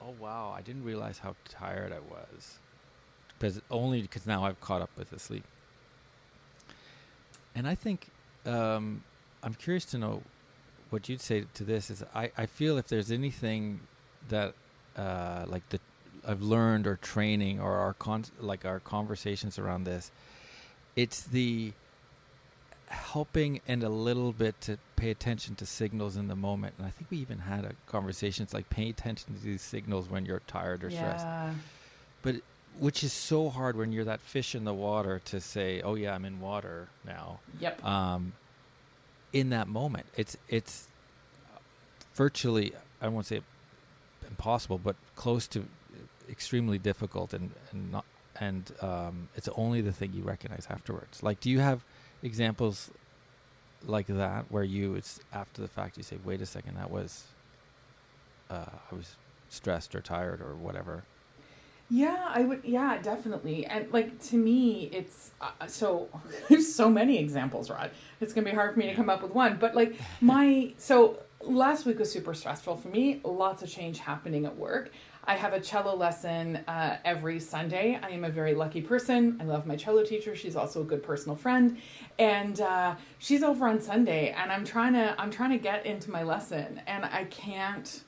oh 0.01 0.13
wow, 0.19 0.53
I 0.55 0.61
didn't 0.61 0.83
realize 0.83 1.19
how 1.19 1.35
tired 1.47 1.91
I 1.93 1.99
was, 1.99 2.59
because 3.37 3.61
only 3.69 4.01
because 4.01 4.25
now 4.25 4.45
I've 4.45 4.59
caught 4.61 4.81
up 4.81 4.89
with 4.97 5.09
the 5.11 5.19
sleep. 5.19 5.43
And 7.55 7.67
I 7.67 7.75
think 7.75 8.07
um, 8.45 9.03
I'm 9.43 9.53
curious 9.53 9.85
to 9.85 9.97
know 9.97 10.23
what 10.91 11.09
you'd 11.09 11.21
say 11.21 11.45
to 11.55 11.63
this. 11.63 11.89
Is 11.89 12.03
I, 12.13 12.31
I 12.37 12.45
feel 12.45 12.77
if 12.77 12.87
there's 12.87 13.11
anything 13.11 13.81
that 14.29 14.53
uh, 14.95 15.45
like 15.47 15.67
the 15.69 15.79
I've 16.27 16.41
learned 16.41 16.85
or 16.85 16.97
training 16.97 17.59
or 17.59 17.77
our 17.77 17.93
con- 17.93 18.25
like 18.39 18.65
our 18.65 18.79
conversations 18.79 19.57
around 19.57 19.85
this, 19.85 20.11
it's 20.95 21.23
the 21.23 21.73
helping 22.87 23.61
and 23.67 23.83
a 23.83 23.89
little 23.89 24.33
bit 24.33 24.59
to 24.61 24.77
pay 24.97 25.09
attention 25.09 25.55
to 25.55 25.65
signals 25.65 26.17
in 26.17 26.27
the 26.27 26.35
moment. 26.35 26.75
And 26.77 26.85
I 26.85 26.91
think 26.91 27.09
we 27.09 27.17
even 27.17 27.39
had 27.39 27.65
a 27.65 27.73
conversation. 27.87 28.43
It's 28.43 28.53
like 28.53 28.69
pay 28.69 28.89
attention 28.89 29.33
to 29.33 29.41
these 29.41 29.61
signals 29.61 30.09
when 30.09 30.25
you're 30.25 30.41
tired 30.45 30.83
or 30.83 30.91
stressed 30.91 31.25
yeah. 31.25 31.53
but 32.21 32.35
which 32.79 33.03
is 33.03 33.11
so 33.13 33.49
hard 33.49 33.75
when 33.75 33.91
you're 33.91 34.05
that 34.05 34.21
fish 34.21 34.55
in 34.55 34.63
the 34.63 34.73
water 34.73 35.21
to 35.25 35.41
say, 35.41 35.81
"Oh 35.81 35.95
yeah, 35.95 36.15
I'm 36.15 36.25
in 36.25 36.39
water 36.39 36.87
now." 37.05 37.39
Yep. 37.59 37.83
Um, 37.83 38.33
in 39.33 39.49
that 39.49 39.67
moment, 39.67 40.05
it's 40.15 40.37
it's 40.47 40.87
virtually 42.13 42.73
I 43.01 43.07
won't 43.07 43.25
say 43.25 43.41
impossible, 44.27 44.77
but 44.77 44.95
close 45.15 45.47
to 45.47 45.65
extremely 46.29 46.77
difficult, 46.77 47.33
and 47.33 47.51
and 47.71 47.91
not 47.91 48.05
and 48.39 48.71
um, 48.81 49.29
it's 49.35 49.49
only 49.55 49.81
the 49.81 49.91
thing 49.91 50.13
you 50.13 50.23
recognize 50.23 50.67
afterwards. 50.69 51.21
Like, 51.21 51.39
do 51.39 51.49
you 51.49 51.59
have 51.59 51.83
examples 52.23 52.91
like 53.85 54.07
that 54.07 54.45
where 54.49 54.63
you 54.63 54.95
it's 54.95 55.19
after 55.33 55.61
the 55.61 55.67
fact 55.67 55.97
you 55.97 56.03
say, 56.03 56.17
"Wait 56.23 56.41
a 56.41 56.45
second, 56.45 56.75
that 56.77 56.91
was 56.91 57.23
uh, 58.49 58.65
I 58.91 58.95
was 58.95 59.15
stressed 59.49 59.95
or 59.95 60.01
tired 60.01 60.41
or 60.41 60.55
whatever." 60.55 61.03
Yeah, 61.91 62.23
I 62.25 62.43
would. 62.43 62.61
Yeah, 62.63 62.99
definitely. 63.01 63.65
And 63.65 63.91
like 63.91 64.17
to 64.29 64.37
me, 64.37 64.89
it's 64.93 65.31
uh, 65.41 65.67
so 65.67 66.07
there's 66.49 66.73
so 66.73 66.89
many 66.89 67.19
examples, 67.19 67.69
Rod. 67.69 67.91
It's 68.21 68.31
gonna 68.31 68.49
be 68.49 68.55
hard 68.55 68.73
for 68.73 68.79
me 68.79 68.87
to 68.87 68.95
come 68.95 69.09
up 69.09 69.21
with 69.21 69.33
one. 69.33 69.57
But 69.59 69.75
like 69.75 69.95
my 70.21 70.71
so 70.77 71.19
last 71.41 71.85
week 71.85 71.99
was 71.99 72.09
super 72.09 72.33
stressful 72.33 72.77
for 72.77 72.87
me. 72.87 73.19
Lots 73.25 73.61
of 73.61 73.69
change 73.69 73.99
happening 73.99 74.45
at 74.45 74.55
work. 74.55 74.89
I 75.25 75.35
have 75.35 75.51
a 75.51 75.59
cello 75.59 75.93
lesson 75.93 76.57
uh, 76.65 76.97
every 77.03 77.41
Sunday. 77.41 77.99
I 78.01 78.11
am 78.11 78.23
a 78.23 78.29
very 78.29 78.55
lucky 78.55 78.81
person. 78.81 79.37
I 79.41 79.43
love 79.43 79.67
my 79.67 79.75
cello 79.75 80.05
teacher. 80.05 80.33
She's 80.33 80.55
also 80.55 80.81
a 80.81 80.85
good 80.85 81.03
personal 81.03 81.35
friend, 81.35 81.77
and 82.17 82.61
uh, 82.61 82.95
she's 83.19 83.43
over 83.43 83.67
on 83.67 83.81
Sunday. 83.81 84.29
And 84.31 84.49
I'm 84.49 84.63
trying 84.63 84.93
to 84.93 85.13
I'm 85.21 85.29
trying 85.29 85.51
to 85.51 85.57
get 85.57 85.85
into 85.85 86.09
my 86.09 86.23
lesson, 86.23 86.81
and 86.87 87.03
I 87.03 87.25
can't 87.25 88.01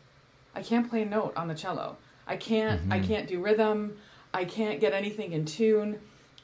I 0.55 0.61
can't 0.63 0.89
play 0.89 1.01
a 1.01 1.05
note 1.05 1.33
on 1.35 1.49
the 1.49 1.55
cello. 1.55 1.97
I 2.27 2.37
can't 2.37 2.81
I 2.91 2.99
Mhm. 2.99 3.07
can't 3.07 3.27
do 3.27 3.39
rhythm. 3.41 3.97
I 4.33 4.45
can't 4.45 4.79
get 4.79 4.93
anything 4.93 5.31
in 5.33 5.45
tune. 5.45 5.99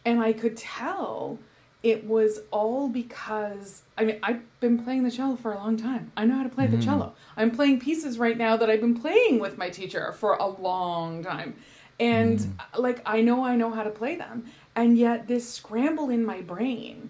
And 0.05 0.19
I 0.21 0.33
could 0.33 0.55
tell 0.57 1.39
it 1.81 2.05
was 2.05 2.41
all 2.51 2.89
because 2.89 3.83
I 3.98 4.03
mean 4.05 4.19
I've 4.21 4.41
been 4.59 4.77
playing 4.83 5.03
the 5.03 5.12
cello 5.12 5.36
for 5.36 5.53
a 5.53 5.57
long 5.57 5.77
time. 5.77 6.12
I 6.17 6.25
know 6.25 6.36
how 6.36 6.43
to 6.43 6.50
play 6.50 6.67
the 6.67 6.77
Mhm. 6.77 6.83
cello. 6.83 7.13
I'm 7.38 7.51
playing 7.51 7.79
pieces 7.79 8.19
right 8.19 8.38
now 8.38 8.57
that 8.57 8.69
I've 8.69 8.81
been 8.81 9.00
playing 9.00 9.39
with 9.39 9.57
my 9.57 9.69
teacher 9.69 10.12
for 10.13 10.33
a 10.33 10.48
long 10.48 11.24
time. 11.24 11.55
And 12.00 12.39
Mm. 12.39 12.79
like 12.79 13.01
I 13.05 13.21
know 13.21 13.43
I 13.43 13.55
know 13.55 13.71
how 13.71 13.83
to 13.83 13.89
play 13.89 14.15
them. 14.15 14.45
And 14.75 14.98
yet 14.98 15.27
this 15.27 15.48
scramble 15.50 16.09
in 16.09 16.25
my 16.25 16.41
brain 16.41 17.09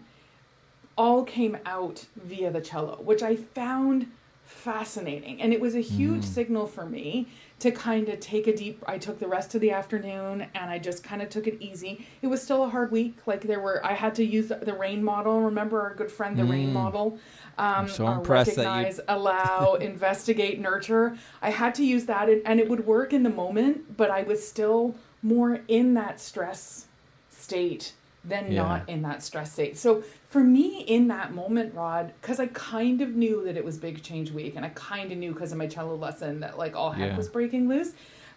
all 0.98 1.24
came 1.24 1.58
out 1.66 2.06
via 2.16 2.52
the 2.52 2.62
cello, 2.62 3.00
which 3.02 3.24
I 3.24 3.36
found 3.36 4.08
fascinating. 4.44 5.42
And 5.42 5.54
it 5.54 5.62
was 5.62 5.76
a 5.76 5.80
huge 5.82 6.24
Mm. 6.24 6.34
signal 6.34 6.68
for 6.68 6.86
me 6.86 7.28
to 7.60 7.72
kind 7.72 8.08
of 8.10 8.20
take 8.20 8.48
a 8.48 8.56
deep 8.56 8.84
I 8.88 8.98
took 8.98 9.20
the 9.20 9.28
rest 9.28 9.54
of 9.54 9.62
the 9.62 9.72
afternoon 9.72 10.48
and 10.56 10.70
I 10.72 10.80
just 10.80 11.04
kind 11.04 11.22
of 11.22 11.30
took 11.30 11.46
it 11.48 11.58
easy. 11.62 12.08
It 12.22 12.28
was 12.28 12.42
still 12.42 12.64
a 12.64 12.70
hard 12.70 12.92
week. 12.92 13.18
Like 13.26 13.42
there 13.42 13.60
were 13.60 13.86
I 13.86 13.94
had 13.94 14.16
to 14.16 14.24
use 14.26 14.48
the, 14.48 14.56
the 14.56 14.74
rain 14.74 15.04
model. 15.04 15.42
Remember 15.42 15.82
our 15.82 15.94
good 15.94 16.12
friend 16.12 16.38
the 16.38 16.46
rain 16.46 16.70
Mm. 16.70 16.74
model? 16.74 17.20
Um 17.58 17.66
I'm 17.76 17.88
so 17.90 18.08
impressed 18.08 18.56
that 18.56 18.62
you- 18.64 18.68
recognize, 18.70 19.00
allow, 19.08 19.74
investigate, 19.82 20.60
nurture. 20.60 21.18
I 21.42 21.50
had 21.52 21.76
to 21.76 21.84
use 21.86 22.06
that 22.06 22.30
and- 22.30 22.42
and 22.46 22.60
it 22.60 22.70
would 22.70 22.86
work 22.86 23.12
in 23.14 23.24
the 23.24 23.30
moment, 23.30 23.98
but 23.98 24.10
I 24.10 24.24
was 24.24 24.46
still 24.48 24.96
more 25.22 25.60
in 25.68 25.94
that 25.96 26.20
stress 26.22 26.86
state 27.30 27.94
than 28.24 28.52
Yeah. 28.52 28.62
not 28.64 28.90
in 28.90 29.02
that 29.02 29.22
stress 29.24 29.52
state. 29.54 29.78
So 29.78 30.04
for 30.30 30.42
me 30.44 30.82
in 30.82 31.08
that 31.08 31.34
moment, 31.34 31.74
Rod, 31.74 32.14
because 32.22 32.40
I 32.40 32.48
kind 32.48 33.02
of 33.02 33.16
knew 33.16 33.44
that 33.46 33.58
it 33.58 33.66
was 33.66 33.78
big 33.78 34.04
change 34.04 34.32
week 34.32 34.56
and 34.56 34.64
I 34.64 34.70
kind 34.70 35.12
of 35.12 35.18
knew 35.18 35.34
because 35.34 35.52
of 35.52 35.58
my 35.58 35.66
cello 35.68 35.96
lesson 35.96 36.40
that 36.42 36.58
like 36.58 36.76
all 36.76 36.92
heck 36.92 37.10
Yeah. 37.12 37.18
was 37.18 37.28
breaking 37.28 37.68
loose. 37.68 37.94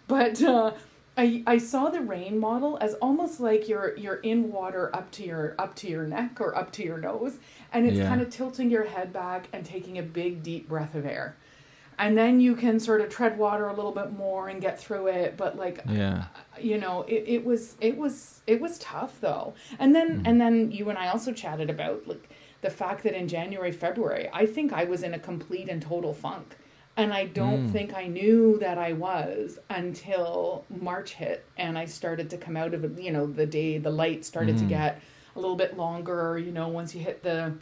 But 0.07 0.41
uh, 0.41 0.71
I, 1.15 1.43
I 1.45 1.59
saw 1.59 1.89
the 1.89 2.01
rain 2.01 2.39
model 2.39 2.79
as 2.81 2.95
almost 2.95 3.39
like 3.39 3.69
you're 3.69 3.95
you're 3.95 4.15
in 4.15 4.51
water 4.51 4.93
up 4.95 5.11
to 5.11 5.23
your 5.23 5.53
up 5.59 5.75
to 5.77 5.87
your 5.87 6.07
neck 6.07 6.41
or 6.41 6.57
up 6.57 6.71
to 6.73 6.83
your 6.83 6.97
nose 6.97 7.37
and 7.71 7.85
it's 7.87 7.99
Yeah. 7.99 8.07
kind 8.07 8.21
of 8.21 8.31
tilting 8.31 8.71
your 8.71 8.85
head 8.85 9.13
back 9.13 9.47
and 9.53 9.63
taking 9.63 9.99
a 9.99 10.03
big 10.03 10.41
deep 10.41 10.67
breath 10.67 10.95
of 10.95 11.05
air. 11.05 11.35
And 12.03 12.17
then 12.17 12.41
you 12.41 12.53
can 12.55 12.81
sort 12.81 12.99
of 12.99 13.07
tread 13.09 13.37
water 13.37 13.67
a 13.67 13.73
little 13.73 13.93
bit 13.93 14.11
more 14.11 14.49
and 14.49 14.59
get 14.61 14.77
through 14.77 15.07
it, 15.07 15.37
but 15.37 15.57
like 15.57 15.79
Yeah. 15.87 16.25
you 16.59 16.77
know 16.77 17.03
it, 17.07 17.23
it 17.27 17.45
was 17.45 17.77
it 17.79 17.95
was 17.97 18.41
it 18.45 18.59
was 18.59 18.77
tough 18.77 19.13
though 19.21 19.53
and 19.79 19.95
then 19.95 20.19
Mhm. 20.19 20.27
and 20.27 20.41
then 20.41 20.71
you 20.71 20.89
and 20.89 20.99
i 20.99 21.07
also 21.07 21.31
chatted 21.31 21.69
about 21.69 22.07
like 22.07 22.29
the 22.61 22.69
fact 22.69 23.01
that 23.03 23.17
in 23.19 23.27
january 23.27 23.71
february 23.71 24.29
i 24.33 24.45
think 24.45 24.71
i 24.71 24.83
was 24.83 25.01
in 25.01 25.13
a 25.15 25.19
complete 25.19 25.67
and 25.67 25.81
total 25.81 26.13
funk 26.13 26.55
and 26.95 27.11
i 27.11 27.25
don't 27.25 27.67
Mm. 27.69 27.71
think 27.71 27.95
i 27.95 28.05
knew 28.05 28.59
that 28.59 28.77
i 28.77 28.93
was 28.93 29.57
until 29.69 30.63
march 30.69 31.13
hit 31.15 31.43
and 31.57 31.75
i 31.77 31.85
started 31.85 32.29
to 32.29 32.37
come 32.37 32.55
out 32.55 32.73
of 32.75 32.83
it 32.83 32.99
you 33.01 33.11
know 33.11 33.25
the 33.25 33.45
day 33.47 33.77
the 33.79 33.89
light 34.03 34.23
started 34.23 34.57
to 34.59 34.65
Mhm. 34.65 34.69
get 34.69 35.01
a 35.35 35.39
little 35.39 35.55
bit 35.55 35.75
longer 35.75 36.37
you 36.37 36.51
know 36.51 36.67
once 36.67 36.93
you 36.93 37.01
hit 37.01 37.23
the 37.23 37.53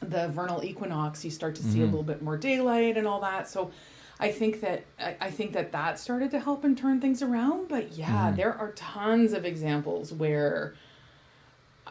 the 0.00 0.28
vernal 0.28 0.64
equinox 0.64 1.24
you 1.24 1.30
start 1.30 1.54
to 1.56 1.62
see 1.62 1.80
a 1.80 1.82
Mhm. 1.82 1.90
little 1.90 2.02
bit 2.02 2.22
more 2.22 2.36
daylight 2.36 2.96
and 2.96 3.06
all 3.06 3.20
that 3.20 3.48
so 3.48 3.70
I 4.18 4.30
think 4.30 4.60
that 4.60 4.84
I, 4.98 5.16
I 5.20 5.30
think 5.30 5.52
that 5.52 5.72
that 5.72 5.98
started 5.98 6.30
to 6.32 6.40
help 6.40 6.62
and 6.64 6.76
turn 6.76 7.00
things 7.00 7.22
around. 7.22 7.68
But 7.68 7.92
yeah, 7.92 8.30
Mhm. 8.30 8.36
there 8.36 8.52
are 8.52 8.72
tons 8.72 9.32
of 9.32 9.46
examples 9.46 10.12
where 10.12 10.74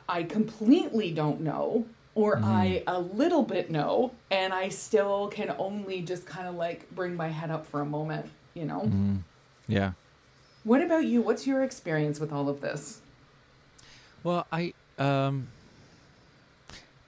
I 0.07 0.21
completely 0.23 1.11
don't 1.11 1.41
know, 1.41 1.85
or 2.13 2.37
Mhm. 2.37 2.43
I 2.45 2.83
a 2.85 2.99
little 2.99 3.41
bit 3.41 3.71
know, 3.71 4.11
and 4.29 4.53
I 4.53 4.69
still 4.69 5.27
can 5.29 5.55
only 5.57 6.01
just 6.03 6.27
kind 6.27 6.47
of 6.47 6.53
like 6.53 6.89
bring 6.93 7.15
my 7.15 7.29
head 7.29 7.49
up 7.49 7.65
for 7.65 7.81
a 7.81 7.85
moment. 7.85 8.27
You 8.53 8.65
know. 8.65 8.81
Mhm. 8.81 9.23
Yeah. 9.67 9.93
What 10.63 10.81
about 10.81 11.05
you? 11.05 11.21
What's 11.21 11.47
your 11.47 11.63
experience 11.63 12.19
with 12.19 12.31
all 12.31 12.47
of 12.47 12.61
this? 12.61 13.01
Well, 14.23 14.45
I 14.51 14.73
um, 14.99 15.47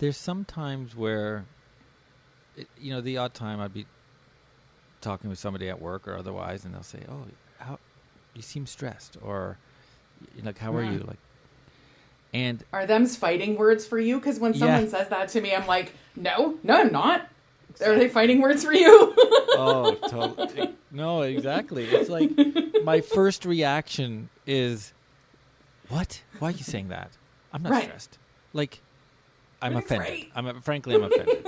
there's 0.01 0.17
some 0.17 0.43
times 0.43 0.95
where, 0.95 1.45
it, 2.57 2.67
you 2.79 2.91
know, 2.91 3.01
the 3.01 3.17
odd 3.17 3.33
time 3.35 3.61
I'd 3.61 3.73
be 3.73 3.85
talking 4.99 5.29
with 5.29 5.37
somebody 5.39 5.69
at 5.69 5.79
work 5.79 6.07
or 6.07 6.17
otherwise, 6.17 6.65
and 6.65 6.73
they'll 6.73 6.83
say, 6.83 6.99
"Oh, 7.07 7.25
how 7.59 7.77
you 8.35 8.41
seem 8.41 8.65
stressed," 8.65 9.17
or 9.21 9.57
like, 10.43 10.57
"How 10.57 10.73
are 10.73 10.83
you?" 10.83 10.99
Like, 11.07 11.19
and 12.33 12.63
Are 12.73 12.85
them's 12.87 13.15
fighting 13.15 13.57
words 13.57 13.85
for 13.85 13.99
you? 13.99 14.17
Because 14.17 14.39
when 14.39 14.53
Yeah. 14.53 14.59
someone 14.59 14.87
says 14.89 15.07
that 15.09 15.29
to 15.29 15.41
me, 15.41 15.53
I'm 15.55 15.67
like, 15.67 15.93
no, 16.15 16.57
no, 16.63 16.79
I'm 16.81 16.91
not. 16.91 17.29
Are 17.85 17.95
they 17.95 18.09
fighting 18.09 18.41
words 18.41 18.65
for 18.65 18.73
you? 18.73 19.13
oh, 19.55 19.97
totally. 20.07 20.59
Eh, 20.59 20.71
no, 20.91 21.21
exactly. 21.21 21.83
It's 21.85 22.09
like 22.09 22.31
my 22.83 23.01
first 23.15 23.45
reaction 23.45 24.29
is, 24.47 24.93
"What? 25.89 26.23
Why 26.39 26.47
are 26.49 26.51
you 26.51 26.63
saying 26.63 26.87
that? 26.89 27.11
I'm 27.53 27.61
not 27.61 27.71
Right. 27.71 27.83
stressed." 27.83 28.17
Like, 28.53 28.81
I'm 29.61 29.75
offended. 29.77 30.07
right. 30.09 30.31
I'm 30.35 30.61
frankly, 30.61 30.95
I'm 30.95 31.03
offended. 31.03 31.45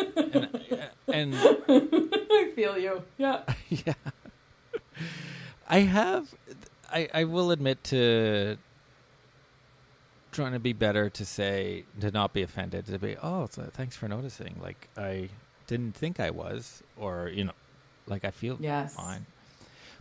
and, 1.07 1.35
and 1.35 1.35
I 2.31 2.51
feel 2.55 2.77
you. 2.77 3.03
Yeah. 3.17 3.41
yeah. 3.69 3.93
I 5.67 5.79
have 5.79 6.33
I 6.91 7.09
I 7.13 7.23
will 7.23 7.51
admit 7.51 7.83
to 7.85 8.57
trying 10.31 10.53
to 10.53 10.59
be 10.59 10.73
better 10.73 11.09
to 11.09 11.25
say 11.25 11.85
to 11.99 12.09
not 12.11 12.33
be 12.33 12.41
offended 12.41 12.85
to 12.87 12.97
be 12.99 13.15
oh 13.21 13.47
th- 13.47 13.67
uh, 13.67 13.71
thanks 13.71 13.95
for 13.95 14.07
noticing 14.07 14.59
like 14.61 14.87
I 14.97 15.29
didn't 15.67 15.95
think 15.95 16.19
I 16.19 16.31
was 16.31 16.81
or 16.97 17.29
you 17.33 17.43
know 17.45 17.51
like 18.07 18.25
I 18.25 18.31
feel 18.31 18.57
Yes. 18.59 18.95
fine. 18.95 19.25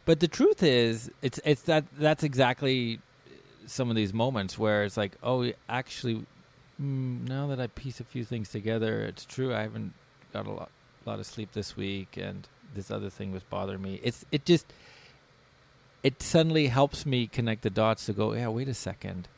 But 0.05 0.21
the 0.21 0.29
truth 0.29 0.63
is 0.63 1.11
it's 1.23 1.39
it's 1.45 1.63
that 1.63 1.85
that's 1.99 2.23
exactly 2.25 2.99
some 3.67 3.89
of 3.91 3.97
these 3.97 4.13
moments 4.13 4.59
where 4.59 4.85
it's 4.85 4.97
like 4.97 5.13
oh 5.23 5.51
actually 5.69 6.25
mm, 6.83 7.29
now 7.29 7.47
that 7.49 7.61
I 7.61 7.69
piece 7.69 8.01
a 8.01 8.05
few 8.05 8.25
things 8.25 8.49
together 8.51 9.03
it's 9.03 9.25
true 9.25 9.55
I 9.55 9.63
haven't 9.63 9.93
got 10.33 10.47
a 10.47 10.51
lot 10.51 10.71
lot 11.05 11.19
of 11.19 11.27
sleep 11.27 11.53
this 11.53 11.77
week 11.77 12.17
and 12.17 12.47
this 12.75 12.91
other 12.91 13.11
thing 13.11 13.33
was 13.33 13.43
bothering 13.43 13.83
me. 13.83 14.01
It's 14.03 14.25
it 14.31 14.45
just 14.45 14.73
it 16.03 16.23
suddenly 16.23 16.67
helps 16.67 17.07
me 17.07 17.27
connect 17.27 17.63
the 17.63 17.71
dots 17.71 18.07
to 18.07 18.13
go, 18.13 18.33
yeah, 18.33 18.49
wait 18.49 18.69
a 18.69 18.75
second. 18.75 19.29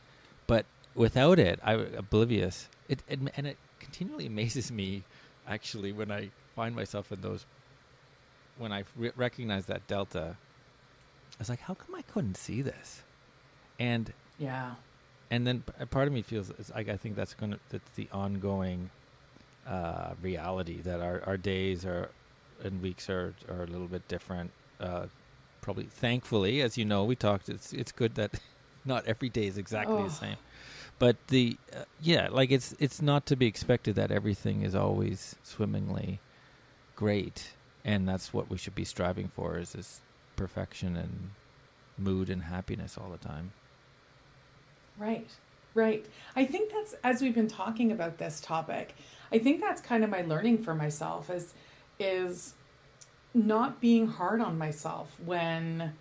But 0.47 0.65
without 0.95 1.39
it, 1.39 1.61
I'm 1.63 1.95
oblivious. 1.97 2.69
it, 2.89 3.03
it 3.09 3.21
and 3.37 3.47
it 3.47 3.59
continually 3.81 4.27
amazes 4.35 4.73
me, 4.73 5.03
actually, 5.47 5.93
when 5.93 6.11
I 6.11 6.31
find 6.55 6.75
myself 6.75 7.13
in 7.13 7.21
those. 7.21 7.45
When 8.57 8.71
I 8.73 8.85
re- 8.97 9.11
recognize 9.17 9.67
that 9.67 9.85
delta, 9.89 10.37
I 10.37 11.37
was 11.41 11.49
like, 11.49 11.61
"How 11.61 11.75
come 11.75 11.97
I 11.97 12.03
couldn't 12.03 12.37
see 12.37 12.63
this?" 12.63 13.03
And 13.81 14.13
Yeah. 14.39 14.75
And 15.35 15.47
then 15.47 15.63
part 15.91 16.07
of 16.09 16.15
me 16.15 16.23
feels 16.23 16.51
it's 16.59 16.71
like 16.71 16.89
I 16.89 16.97
think 16.97 17.17
that's 17.17 17.35
gonna 17.35 17.59
that's 17.71 17.91
the 17.97 18.09
ongoing 18.13 18.91
uh, 19.67 20.11
reality 20.23 20.81
that 20.83 21.01
our, 21.01 21.23
our 21.27 21.37
days 21.37 21.85
are 21.85 22.11
and 22.63 22.81
weeks 22.83 23.09
are 23.11 23.35
are 23.49 23.63
a 23.63 23.67
little 23.67 23.89
bit 23.89 24.07
different. 24.09 24.51
Uh, 24.81 25.07
probably, 25.61 25.85
thankfully, 25.85 26.61
as 26.61 26.77
you 26.79 26.85
know, 26.85 27.05
we 27.05 27.17
talked. 27.17 27.49
It's 27.49 27.73
it's 27.73 27.93
good 27.93 28.15
that 28.17 28.31
not 28.85 29.07
every 29.07 29.29
day 29.29 29.47
is 29.47 29.59
exactly 29.59 30.03
Oh. 30.03 30.05
the 30.05 30.11
same. 30.25 30.37
But 30.99 31.17
the 31.29 31.57
uh, 31.75 31.85
yeah, 32.01 32.29
like 32.31 32.51
it's 32.53 32.75
it's 32.79 33.01
not 33.03 33.27
to 33.27 33.37
be 33.37 33.47
expected 33.47 33.95
that 33.97 34.11
everything 34.11 34.63
is 34.63 34.75
always 34.75 35.37
swimmingly 35.43 36.21
great, 36.97 37.55
and 37.85 38.09
that's 38.09 38.33
what 38.33 38.49
we 38.51 38.57
should 38.59 38.75
be 38.75 38.85
striving 38.85 39.29
for 39.35 39.59
is 39.59 39.73
this 39.73 40.01
perfection 40.37 40.97
and 40.97 41.31
mood 41.99 42.29
and 42.31 42.43
happiness 42.45 42.97
all 42.99 43.11
the 43.11 43.19
time. 43.35 43.53
Right, 44.99 45.29
right. 45.75 46.07
I 46.37 46.45
think 46.45 46.71
that's 46.73 46.95
as 47.03 47.21
we've 47.21 47.35
been 47.35 47.49
talking 47.49 47.93
about 47.93 48.19
this 48.19 48.41
topic. 48.41 48.95
I 49.33 49.39
think 49.39 49.61
that's 49.61 49.81
kind 49.81 50.05
of 50.05 50.11
my 50.11 50.23
learning 50.23 50.59
for 50.59 50.75
myself 50.75 51.31
is 51.31 51.55
is 51.99 52.55
not 53.33 53.81
being 53.81 54.07
hard 54.07 54.41
on 54.41 54.57
myself 54.57 55.13
when 55.25 55.93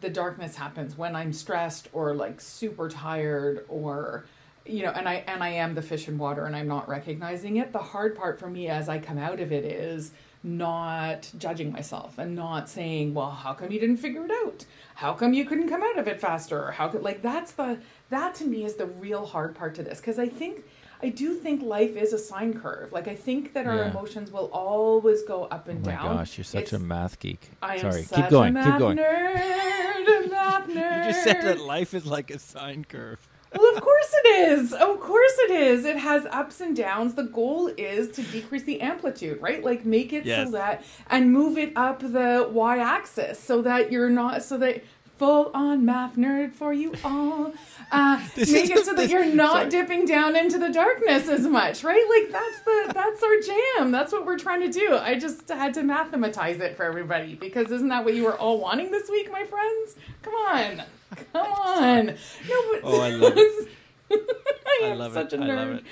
the 0.00 0.08
darkness 0.08 0.56
happens, 0.56 0.96
when 0.96 1.14
I'm 1.14 1.32
stressed 1.32 1.88
or 1.92 2.14
like 2.14 2.40
super 2.40 2.88
tired 2.88 3.66
or 3.68 4.24
you 4.64 4.82
know, 4.84 4.90
and 4.90 5.08
I 5.08 5.24
and 5.26 5.42
I 5.42 5.50
am 5.50 5.74
the 5.74 5.82
fish 5.82 6.08
in 6.08 6.16
water 6.16 6.46
and 6.46 6.54
I'm 6.56 6.68
not 6.68 6.88
recognizing 6.88 7.56
it. 7.56 7.72
The 7.72 7.78
hard 7.78 8.16
part 8.16 8.38
for 8.38 8.48
me 8.48 8.68
as 8.68 8.88
I 8.88 8.98
come 8.98 9.18
out 9.18 9.40
of 9.40 9.52
it 9.52 9.64
is 9.64 10.12
not 10.42 11.30
judging 11.38 11.70
myself 11.72 12.18
and 12.18 12.34
not 12.34 12.68
saying, 12.68 13.14
"Well, 13.14 13.30
how 13.30 13.52
come 13.54 13.70
you 13.70 13.78
didn't 13.80 13.98
figure 13.98 14.24
it 14.24 14.30
out? 14.44 14.64
How 14.96 15.12
come 15.12 15.32
you 15.34 15.44
couldn't 15.44 15.68
come 15.68 15.82
out 15.82 15.98
of 15.98 16.08
it 16.08 16.20
faster?" 16.20 16.58
Or 16.68 16.72
how 16.72 16.88
could 16.88 17.02
like 17.02 17.22
that's 17.22 17.52
the 17.52 17.78
that 18.10 18.34
to 18.36 18.44
me 18.44 18.64
is 18.64 18.74
the 18.76 18.86
real 18.86 19.26
hard 19.26 19.54
part 19.54 19.74
to 19.76 19.82
this 19.82 19.98
because 20.00 20.18
I 20.18 20.28
think 20.28 20.64
I 21.02 21.08
do 21.08 21.34
think 21.34 21.62
life 21.62 21.96
is 21.96 22.12
a 22.12 22.18
sine 22.18 22.54
curve. 22.54 22.92
Like 22.92 23.08
I 23.08 23.14
think 23.14 23.52
that 23.54 23.66
our 23.66 23.76
Yeah. 23.76 23.90
emotions 23.90 24.30
will 24.30 24.50
always 24.52 25.22
go 25.22 25.44
up 25.44 25.68
and 25.68 25.86
oh 25.86 25.90
my 25.90 25.96
down. 25.96 26.16
gosh, 26.16 26.36
you're 26.38 26.44
such 26.44 26.72
a 26.72 26.78
math 26.78 27.18
geek. 27.18 27.50
I 27.62 27.74
am 27.76 27.80
Sorry, 27.80 28.02
such 28.02 28.20
keep 28.20 28.30
going, 28.30 28.56
a 28.56 28.64
keep 28.64 28.78
going. 28.78 28.96
Nerd, 28.98 30.26
a 30.26 30.28
math 30.30 30.68
nerd. 30.68 30.96
You 31.06 31.12
just 31.12 31.24
said 31.24 31.42
that 31.42 31.58
life 31.60 31.94
is 31.94 32.04
like 32.06 32.30
a 32.30 32.38
sine 32.38 32.84
curve. 32.84 33.26
Well, 33.56 33.74
of 33.76 33.82
course 33.82 34.14
it 34.24 34.28
is. 34.50 34.72
Of 34.72 35.00
course 35.00 35.32
it 35.40 35.50
is. 35.50 35.84
It 35.84 35.96
has 35.96 36.24
ups 36.26 36.60
and 36.60 36.76
downs. 36.76 37.14
The 37.14 37.24
goal 37.24 37.68
is 37.76 38.10
to 38.12 38.22
decrease 38.22 38.62
the 38.62 38.80
amplitude, 38.80 39.40
right? 39.42 39.62
Like 39.64 39.84
make 39.84 40.12
it 40.12 40.24
Yes. 40.24 40.46
so 40.46 40.52
that 40.52 40.84
and 41.10 41.32
move 41.32 41.58
it 41.58 41.72
up 41.76 42.00
the 42.00 42.48
y 42.52 42.78
axis 42.78 43.38
so 43.40 43.60
that 43.62 43.90
you're 43.90 44.10
not 44.10 44.42
so 44.44 44.56
that 44.58 44.84
full 45.18 45.50
on 45.52 45.84
math 45.84 46.16
nerd 46.16 46.54
for 46.54 46.72
you 46.72 46.94
all. 47.04 47.52
Uh, 47.92 48.18
make 48.36 48.70
it 48.70 48.84
so 48.86 48.94
that 48.94 49.10
you're 49.10 49.26
not 49.26 49.52
sorry. 49.52 49.68
dipping 49.68 50.06
down 50.06 50.34
into 50.36 50.56
the 50.56 50.70
darkness 50.70 51.28
as 51.28 51.40
much, 51.46 51.82
right? 51.84 52.06
Like 52.08 52.32
that's 52.32 52.60
the 52.60 52.92
that's 52.94 53.22
our 53.22 53.40
jam. 53.80 53.90
That's 53.90 54.12
what 54.12 54.24
we're 54.24 54.38
trying 54.38 54.60
to 54.60 54.70
do. 54.70 54.96
I 54.96 55.18
just 55.18 55.48
had 55.48 55.74
to 55.74 55.82
mathematize 55.82 56.60
it 56.60 56.76
for 56.76 56.84
everybody 56.84 57.34
because 57.34 57.70
isn't 57.72 57.88
that 57.88 58.04
what 58.04 58.14
you 58.14 58.24
were 58.24 58.36
all 58.38 58.60
wanting 58.60 58.92
this 58.92 59.10
week, 59.10 59.30
my 59.32 59.44
friends? 59.44 59.96
Come 60.22 60.34
on. 60.34 60.82
Come 61.32 61.52
on. 61.52 62.06
No, 62.06 62.14
but 62.72 62.80
Oh, 62.84 63.00
I 63.00 63.10
love 63.10 63.34
it. 63.36 63.68
I 64.82 64.90
I 64.90 64.94
love 64.94 65.12
such 65.12 65.32
it. 65.32 65.40
a 65.40 65.42
I 65.42 65.46
nerd. 65.46 65.56
love 65.56 65.80
it. 65.80 65.84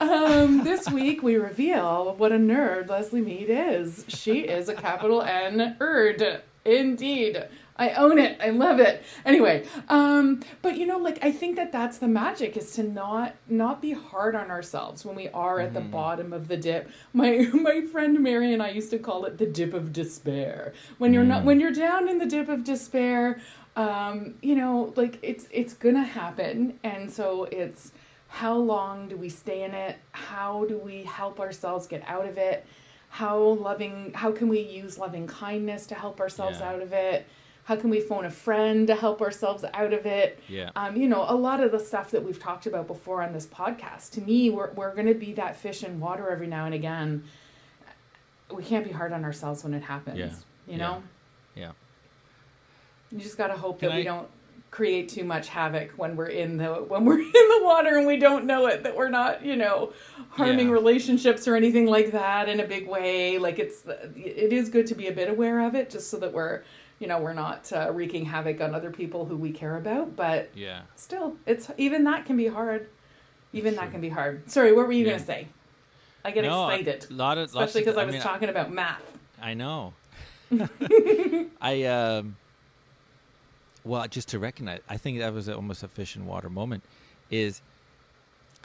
Um, 0.00 0.64
this 0.64 0.88
week 0.90 1.22
we 1.22 1.36
reveal 1.36 2.14
what 2.16 2.32
a 2.32 2.36
nerd 2.36 2.88
Lesley 2.88 3.20
Mead 3.20 3.48
is. 3.50 4.04
She 4.08 4.40
is 4.40 4.68
a 4.68 4.74
capital 4.74 5.22
N 5.22 5.76
erd. 5.80 6.42
Indeed. 6.64 7.44
I 7.80 7.90
own 7.90 8.18
it. 8.18 8.38
I 8.42 8.50
love 8.50 8.80
it. 8.80 9.04
Anyway, 9.24 9.64
um, 9.88 10.40
but 10.62 10.76
you 10.76 10.84
know, 10.84 10.98
like 10.98 11.20
I 11.24 11.30
think 11.30 11.54
that 11.56 11.70
that's 11.70 11.98
the 11.98 12.08
magic 12.08 12.56
is 12.56 12.72
to 12.72 12.82
not 12.82 13.36
not 13.48 13.80
be 13.80 13.92
hard 13.92 14.34
on 14.34 14.50
ourselves 14.50 15.04
when 15.04 15.14
we 15.14 15.28
are 15.28 15.60
at 15.60 15.74
the 15.74 15.80
Mm-hmm. 15.80 15.90
bottom 15.92 16.32
of 16.32 16.48
the 16.48 16.56
dip. 16.56 16.90
My 17.12 17.48
my 17.52 17.82
friend 17.82 18.18
Mary 18.20 18.52
and 18.52 18.62
I 18.62 18.70
used 18.70 18.90
to 18.90 18.98
call 18.98 19.24
it 19.26 19.38
the 19.38 19.46
dip 19.46 19.74
of 19.74 19.92
despair. 19.92 20.72
When 20.98 21.12
you're 21.12 21.22
Mm. 21.24 21.28
not 21.28 21.44
when 21.44 21.60
you're 21.60 21.70
down 21.72 22.08
in 22.08 22.18
the 22.18 22.26
dip 22.26 22.48
of 22.48 22.64
despair, 22.64 23.40
um, 23.78 24.34
you 24.42 24.56
know, 24.56 24.92
like 24.96 25.18
it's 25.22 25.46
it's 25.50 25.72
gonna 25.74 26.02
happen, 26.04 26.78
and 26.82 27.10
so 27.10 27.44
it's 27.44 27.92
how 28.28 28.54
long 28.56 29.08
do 29.08 29.16
we 29.16 29.28
stay 29.28 29.62
in 29.62 29.72
it? 29.72 29.96
How 30.12 30.64
do 30.66 30.76
we 30.76 31.04
help 31.04 31.40
ourselves 31.40 31.86
get 31.86 32.02
out 32.06 32.26
of 32.26 32.36
it? 32.38 32.66
How 33.10 33.38
loving? 33.38 34.12
How 34.14 34.32
can 34.32 34.48
we 34.48 34.60
use 34.60 34.98
loving 34.98 35.26
kindness 35.26 35.86
to 35.86 35.94
help 35.94 36.20
ourselves 36.20 36.58
Yeah. 36.60 36.70
out 36.70 36.82
of 36.82 36.92
it? 36.92 37.26
How 37.64 37.76
can 37.76 37.90
we 37.90 38.00
phone 38.00 38.24
a 38.24 38.30
friend 38.30 38.86
to 38.86 38.94
help 38.94 39.20
ourselves 39.22 39.62
out 39.74 39.92
of 39.92 40.06
it? 40.06 40.38
Yeah. 40.48 40.70
Um, 40.74 40.96
you 40.96 41.06
know, 41.06 41.24
a 41.28 41.34
lot 41.36 41.60
of 41.62 41.70
the 41.70 41.78
stuff 41.78 42.10
that 42.12 42.24
we've 42.24 42.40
talked 42.40 42.66
about 42.66 42.86
before 42.86 43.22
on 43.22 43.32
this 43.34 43.46
podcast. 43.46 44.10
To 44.12 44.20
me, 44.22 44.50
we're 44.50 44.72
we're 44.72 44.94
gonna 44.94 45.14
be 45.14 45.32
that 45.34 45.56
fish 45.56 45.84
in 45.84 46.00
water 46.00 46.28
every 46.30 46.46
now 46.48 46.64
and 46.64 46.74
again. 46.74 47.24
We 48.52 48.62
can't 48.64 48.84
be 48.84 48.90
hard 48.92 49.12
on 49.12 49.24
ourselves 49.24 49.62
when 49.64 49.74
it 49.74 49.82
happens. 49.84 50.18
Yeah. 50.18 50.26
You 50.26 50.72
Yeah. 50.72 50.76
know. 50.78 51.02
Yeah. 51.54 51.72
You 53.10 53.18
just 53.20 53.38
gotta 53.38 53.56
hope 53.56 53.80
Can 53.80 53.88
that 53.90 53.96
we 53.96 54.04
don't 54.04 54.28
create 54.70 55.08
too 55.08 55.24
much 55.24 55.48
havoc 55.48 55.92
when 55.92 56.14
we're 56.14 56.26
in 56.26 56.58
the 56.58 56.66
when 56.74 57.04
we're 57.04 57.18
in 57.20 57.32
the 57.32 57.60
water 57.62 57.96
and 57.96 58.06
we 58.06 58.18
don't 58.18 58.44
know 58.44 58.66
it. 58.66 58.82
That 58.82 58.96
we're 58.96 59.08
not, 59.08 59.44
you 59.44 59.56
know, 59.56 59.92
harming 60.30 60.66
Yeah. 60.68 60.72
relationships 60.74 61.48
or 61.48 61.56
anything 61.56 61.86
like 61.86 62.12
that 62.12 62.48
in 62.48 62.60
a 62.60 62.66
big 62.66 62.86
way. 62.86 63.38
Like 63.38 63.58
it's 63.58 63.84
it 63.86 64.52
is 64.52 64.68
good 64.68 64.86
to 64.88 64.94
be 64.94 65.06
a 65.06 65.12
bit 65.12 65.28
aware 65.30 65.60
of 65.60 65.74
it, 65.74 65.88
just 65.90 66.10
so 66.10 66.18
that 66.18 66.32
we're, 66.34 66.62
you 66.98 67.06
know, 67.06 67.18
we're 67.18 67.32
not 67.32 67.72
uh, 67.72 67.90
wreaking 67.92 68.26
havoc 68.26 68.60
on 68.60 68.74
other 68.74 68.90
people 68.90 69.24
who 69.24 69.36
we 69.36 69.52
care 69.52 69.76
about. 69.76 70.14
But 70.14 70.50
Yeah. 70.54 70.82
still, 70.96 71.36
it's 71.46 71.70
even 71.78 72.04
that 72.04 72.26
can 72.26 72.36
be 72.36 72.48
hard. 72.48 72.88
Even 73.54 73.74
that 73.76 73.90
can 73.90 74.02
be 74.02 74.10
hard. 74.10 74.50
Sorry, 74.50 74.74
what 74.74 74.86
were 74.86 74.92
you 74.92 75.06
Yeah. 75.06 75.12
gonna 75.12 75.24
say? 75.24 75.48
I 76.24 76.30
get 76.32 76.44
No, 76.44 76.68
excited, 76.68 77.06
A 77.10 77.14
lot 77.14 77.38
of, 77.38 77.44
especially 77.44 77.80
because 77.80 77.96
I 77.96 78.04
was 78.04 78.16
mean, 78.16 78.22
talking 78.22 78.50
about 78.50 78.70
math. 78.70 79.16
I 79.40 79.54
know. 79.54 79.94
I 81.62 81.84
um. 81.84 82.36
Well, 83.88 84.06
just 84.08 84.28
to 84.28 84.38
recognize, 84.38 84.80
I 84.88 84.96
think 84.98 85.18
that 85.18 85.32
was 85.32 85.48
almost 85.48 85.82
a 85.82 85.88
fish 85.88 86.14
in 86.16 86.26
water 86.26 86.50
moment. 86.50 86.82
Is 87.30 87.62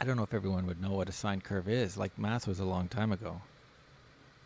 I 0.00 0.04
don't 0.04 0.16
know 0.16 0.22
if 0.22 0.34
everyone 0.34 0.66
would 0.66 0.80
know 0.82 0.90
what 0.92 1.08
a 1.08 1.12
sine 1.12 1.40
curve 1.40 1.68
is. 1.68 1.96
Like 1.96 2.18
math 2.18 2.46
was 2.46 2.60
a 2.60 2.64
long 2.64 2.88
time 2.88 3.10
ago. 3.12 3.40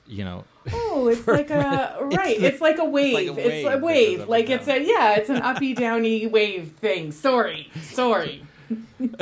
You 0.07 0.25
know. 0.25 0.45
Oh, 0.73 1.09
it's 1.09 1.27
like 1.39 1.51
a 1.51 1.99
right. 2.01 2.37
It's 2.37 2.43
It's, 2.45 2.61
like- 2.61 2.79
a 2.79 2.85
wave. 2.85 3.15
like 3.15 3.27
a 3.27 3.31
It's 3.41 3.65
wave 3.65 3.73
a 3.73 3.79
wave. 3.85 4.29
Like 4.29 4.49
it's 4.51 4.69
a 4.69 4.83
yeah. 4.83 5.17
It's 5.17 5.29
an 5.31 5.43
uppy 5.43 5.75
downy 5.75 6.27
wave 6.27 6.73
thing. 6.81 7.13
Sorry, 7.13 7.71
sorry. 7.83 8.43
you 8.71 8.81
But 9.01 9.19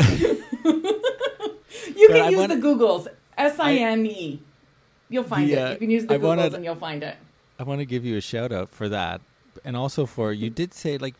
can 2.08 2.16
I 2.22 2.28
use 2.28 2.38
wanna- 2.38 2.56
the 2.56 2.62
Googles. 2.62 3.06
S 3.38 3.58
I 3.58 3.74
N 3.74 4.06
E. 4.06 4.40
You'll 5.08 5.24
find 5.24 5.48
The, 5.48 5.52
it. 5.54 5.58
uh, 5.58 5.70
You 5.72 5.76
can 5.76 5.90
use 5.90 6.06
the 6.06 6.14
I 6.14 6.18
Googles 6.18 6.54
and 6.54 6.64
you'll 6.64 6.74
find 6.74 7.02
it. 7.02 7.16
I 7.58 7.62
want 7.64 7.80
to 7.80 7.84
give 7.86 8.04
you 8.04 8.16
a 8.16 8.20
shout 8.20 8.50
out 8.52 8.70
for 8.70 8.88
that, 8.88 9.20
and 9.64 9.76
also 9.76 10.04
for 10.06 10.32
you 10.32 10.48
did 10.50 10.72
say 10.74 10.96
like 10.98 11.14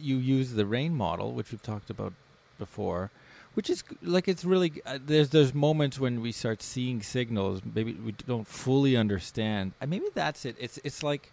you 0.00 0.16
use 0.16 0.52
the 0.52 0.66
rain 0.66 0.94
model, 0.94 1.32
which 1.32 1.50
we've 1.52 1.62
talked 1.62 1.90
about 1.90 2.12
before, 2.58 3.10
which 3.54 3.68
is 3.70 3.82
like 4.02 4.28
it's 4.28 4.44
really 4.44 4.72
uh, 4.86 4.98
there's 5.04 5.30
there's 5.30 5.54
moments 5.54 5.98
when 5.98 6.20
we 6.20 6.32
start 6.32 6.62
seeing 6.62 7.02
signals 7.02 7.60
maybe 7.74 7.92
we 7.92 8.12
don't 8.26 8.46
fully 8.48 8.96
understand. 8.96 9.72
And 9.80 9.90
maybe 9.90 10.06
that's 10.14 10.44
it. 10.44 10.56
It's 10.58 10.78
it's 10.84 11.02
like 11.02 11.32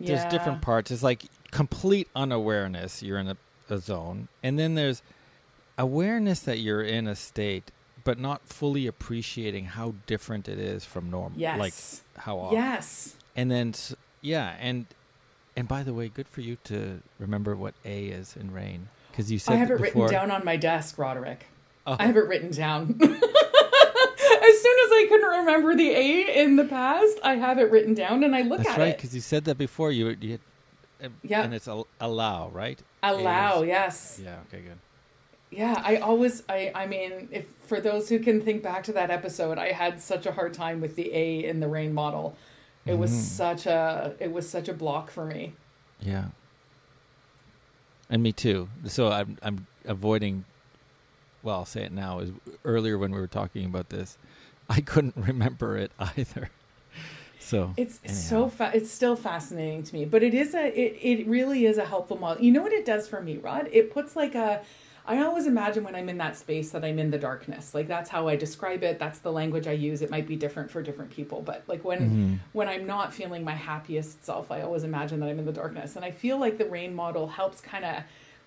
there's 0.00 0.20
Yeah. 0.24 0.28
different 0.30 0.62
parts. 0.62 0.90
It's 0.90 1.02
like 1.02 1.24
complete 1.50 2.08
unawareness. 2.14 3.02
You're 3.02 3.18
in 3.18 3.28
a, 3.28 3.36
a 3.70 3.78
zone, 3.78 4.28
and 4.42 4.58
then 4.58 4.74
there's 4.74 5.02
awareness 5.78 6.40
that 6.40 6.58
you're 6.58 6.82
in 6.82 7.06
a 7.06 7.16
state, 7.16 7.70
but 8.04 8.18
not 8.18 8.42
fully 8.48 8.86
appreciating 8.86 9.66
how 9.66 9.94
different 10.06 10.48
it 10.48 10.58
is 10.58 10.84
from 10.84 11.10
normal. 11.10 11.38
Yes. 11.38 11.58
Like 11.58 11.74
how 12.24 12.38
often 12.38 12.58
yes. 12.58 13.16
and 13.34 13.50
then 13.50 13.74
yeah 14.22 14.54
and 14.60 14.86
and 15.56 15.66
by 15.68 15.82
the 15.82 15.94
way 15.94 16.08
good 16.08 16.28
for 16.28 16.40
you 16.42 16.56
to 16.64 17.00
remember 17.18 17.56
what 17.56 17.74
a 17.84 18.06
is 18.06 18.36
in 18.36 18.52
rain 18.52 18.88
because 19.10 19.30
you 19.32 19.38
said 19.38 19.54
I 19.54 19.56
have 19.56 19.70
it 19.70 19.80
before, 19.80 20.04
written 20.06 20.20
down 20.20 20.30
on 20.30 20.44
my 20.44 20.56
desk, 20.56 20.98
Roderick. 20.98 21.46
Oh, 21.86 21.96
I 21.98 22.06
have 22.06 22.16
it 22.16 22.26
written 22.26 22.50
down. 22.50 22.98
as 23.00 23.08
soon 23.08 23.18
as 23.18 24.90
I 24.92 25.06
couldn't 25.08 25.38
remember 25.40 25.74
the 25.74 25.88
A 25.90 26.42
in 26.42 26.56
the 26.56 26.64
past, 26.64 27.18
I 27.22 27.36
have 27.36 27.58
it 27.58 27.70
written 27.70 27.94
down 27.94 28.24
and 28.24 28.34
I 28.36 28.42
look 28.42 28.60
at 28.60 28.62
it. 28.62 28.64
that's 28.64 28.78
at 28.78 28.80
right 28.80 28.88
it. 28.90 28.96
because 28.96 29.14
you 29.14 29.20
said 29.20 29.44
that 29.46 29.56
before 29.56 29.90
you, 29.92 30.16
you 30.20 30.38
Yeah. 31.22 31.42
and 31.42 31.54
it's 31.54 31.68
al- 31.68 31.86
allow 32.00 32.48
right 32.50 32.80
Allow, 33.02 33.62
is- 33.62 33.68
yes. 33.68 34.20
yeah 34.22 34.38
okay 34.48 34.62
good 34.62 34.78
Yeah, 35.50 35.80
I 35.84 35.96
always 35.96 36.42
I 36.48 36.72
I 36.74 36.86
mean, 36.86 37.28
if 37.30 37.46
for 37.66 37.80
those 37.80 38.08
who 38.08 38.18
can 38.18 38.40
think 38.40 38.62
back 38.62 38.82
to 38.84 38.92
that 38.92 39.10
episode, 39.10 39.58
I 39.58 39.72
had 39.72 40.00
such 40.00 40.26
a 40.26 40.32
hard 40.32 40.52
time 40.54 40.80
with 40.80 40.96
the 40.96 41.12
A 41.14 41.44
in 41.44 41.60
the 41.60 41.68
rain 41.68 41.92
model. 41.94 42.36
It 42.86 42.94
was 42.98 43.10
Mhm. 43.10 43.14
such 43.14 43.66
a 43.66 44.14
it 44.20 44.32
was 44.32 44.48
such 44.48 44.68
a 44.68 44.72
block 44.74 45.10
for 45.10 45.24
me. 45.26 45.54
yeah 46.00 46.26
and 48.10 48.22
me 48.22 48.32
too 48.32 48.68
so 48.86 49.08
i'm 49.10 49.36
i'm 49.42 49.66
avoiding 49.84 50.44
well, 51.42 51.58
I'll 51.60 51.64
say 51.64 51.84
it 51.84 51.92
now. 51.92 52.18
Is 52.18 52.32
earlier 52.64 52.98
when 52.98 53.12
we 53.12 53.20
were 53.20 53.28
talking 53.28 53.66
about 53.66 53.90
this, 53.90 54.18
I 54.68 54.80
couldn't 54.80 55.14
remember 55.30 55.76
it 55.78 55.92
either. 56.00 56.50
So 57.38 57.72
It's 57.76 58.00
anyhow. 58.04 58.18
so 58.20 58.48
fa- 58.48 58.72
it's 58.74 58.90
still 58.90 59.14
fascinating 59.14 59.84
to 59.84 59.94
me, 59.94 60.04
but 60.06 60.24
it 60.24 60.34
is 60.34 60.54
a 60.54 60.66
it, 60.66 60.98
it 61.00 61.26
really 61.28 61.64
is 61.64 61.78
a 61.78 61.84
helpful 61.84 62.18
model. 62.18 62.42
You 62.42 62.50
know 62.50 62.62
what 62.62 62.72
it 62.72 62.84
does 62.84 63.06
for 63.06 63.22
me, 63.22 63.36
Rod? 63.36 63.68
It 63.70 63.92
puts 63.92 64.16
like 64.16 64.34
a 64.34 64.62
I 65.08 65.22
always 65.22 65.46
imagine 65.46 65.84
when 65.84 65.94
I'm 65.94 66.08
in 66.08 66.18
that 66.18 66.36
space 66.36 66.70
that 66.72 66.84
I'm 66.84 66.98
in 66.98 67.10
the 67.10 67.18
darkness. 67.18 67.74
Like 67.74 67.86
that's 67.86 68.10
how 68.10 68.26
I 68.26 68.34
describe 68.34 68.82
it. 68.82 68.98
That's 68.98 69.20
the 69.20 69.30
language 69.30 69.68
I 69.68 69.72
use. 69.72 70.02
It 70.02 70.10
might 70.10 70.26
be 70.26 70.34
different 70.34 70.70
for 70.70 70.82
different 70.82 71.10
people, 71.10 71.42
but 71.42 71.62
like 71.68 71.84
when 71.84 72.00
Mhm. 72.10 72.38
when 72.52 72.68
I'm 72.68 72.86
not 72.86 73.14
feeling 73.14 73.44
my 73.44 73.54
happiest 73.54 74.24
self, 74.24 74.50
I 74.50 74.62
always 74.62 74.82
imagine 74.82 75.20
that 75.20 75.28
I'm 75.28 75.38
in 75.38 75.46
the 75.46 75.52
darkness. 75.52 75.94
And 75.94 76.04
I 76.04 76.10
feel 76.10 76.38
like 76.38 76.58
the 76.58 76.66
rain 76.66 76.92
model 76.94 77.28
helps 77.28 77.60
kind 77.60 77.84
of 77.84 78.02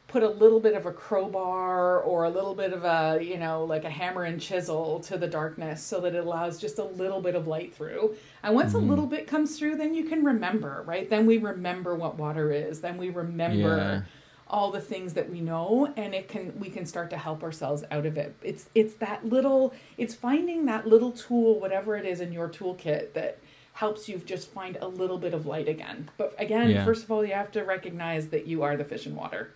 put 0.10 0.24
a 0.24 0.28
little 0.28 0.60
bit 0.60 0.74
of 0.74 0.88
a 0.88 0.92
crowbar 0.92 2.00
or 2.00 2.24
a 2.24 2.30
little 2.32 2.56
bit 2.56 2.74
of 2.74 2.84
a, 2.84 3.20
you 3.24 3.38
know, 3.38 3.64
like 3.64 3.86
a 3.86 3.90
hammer 3.92 4.24
and 4.24 4.42
chisel 4.42 5.00
to 5.02 5.20
the 5.20 5.28
darkness 5.28 5.84
so 5.84 6.02
that 6.02 6.16
it 6.16 6.26
allows 6.26 6.58
just 6.60 6.80
a 6.80 6.84
little 6.84 7.22
bit 7.22 7.36
of 7.36 7.48
light 7.48 7.74
through. 7.76 8.16
And 8.42 8.56
once 8.56 8.74
a 8.74 8.80
little 8.80 9.06
bit 9.06 9.28
comes 9.28 9.58
through, 9.58 9.76
then 9.76 9.94
you 9.94 10.06
can 10.06 10.24
remember, 10.26 10.84
right? 10.88 11.08
Then 11.08 11.28
we 11.28 11.38
remember 11.38 11.94
what 11.96 12.18
water 12.18 12.52
is. 12.52 12.82
Then 12.82 12.98
we 12.98 13.10
remember 13.10 13.56
Yeah. 13.78 14.02
All 14.50 14.72
the 14.72 14.82
things 14.82 15.14
that 15.14 15.30
we 15.30 15.42
know 15.42 15.94
and 15.96 16.16
it 16.16 16.28
can 16.28 16.58
we 16.60 16.70
can 16.70 16.86
start 16.86 17.10
to 17.12 17.18
help 17.18 17.44
ourselves 17.44 17.84
out 17.92 18.06
of 18.06 18.18
it. 18.18 18.36
It's 18.42 18.70
it's 18.74 18.96
that 18.96 19.26
little 19.26 19.74
it's 19.98 20.16
finding 20.16 20.66
that 20.66 20.88
little 20.88 21.12
tool 21.12 21.60
whatever 21.60 21.96
it 21.96 22.06
is 22.06 22.20
in 22.20 22.32
your 22.32 22.50
toolkit 22.50 23.14
that 23.14 23.38
helps 23.74 24.10
you 24.10 24.18
just 24.18 24.50
find 24.52 24.78
a 24.82 24.88
little 24.88 25.18
bit 25.18 25.34
of 25.34 25.46
light 25.46 25.68
again. 25.70 26.10
But 26.18 26.34
again, 26.38 26.70
Yeah. 26.72 26.84
first 26.84 27.04
of 27.04 27.12
all, 27.12 27.24
you 27.24 27.34
have 27.34 27.52
to 27.52 27.64
recognize 27.64 28.30
that 28.30 28.46
you 28.48 28.64
are 28.64 28.76
the 28.76 28.84
fish 28.84 29.06
in 29.06 29.16
water. 29.16 29.52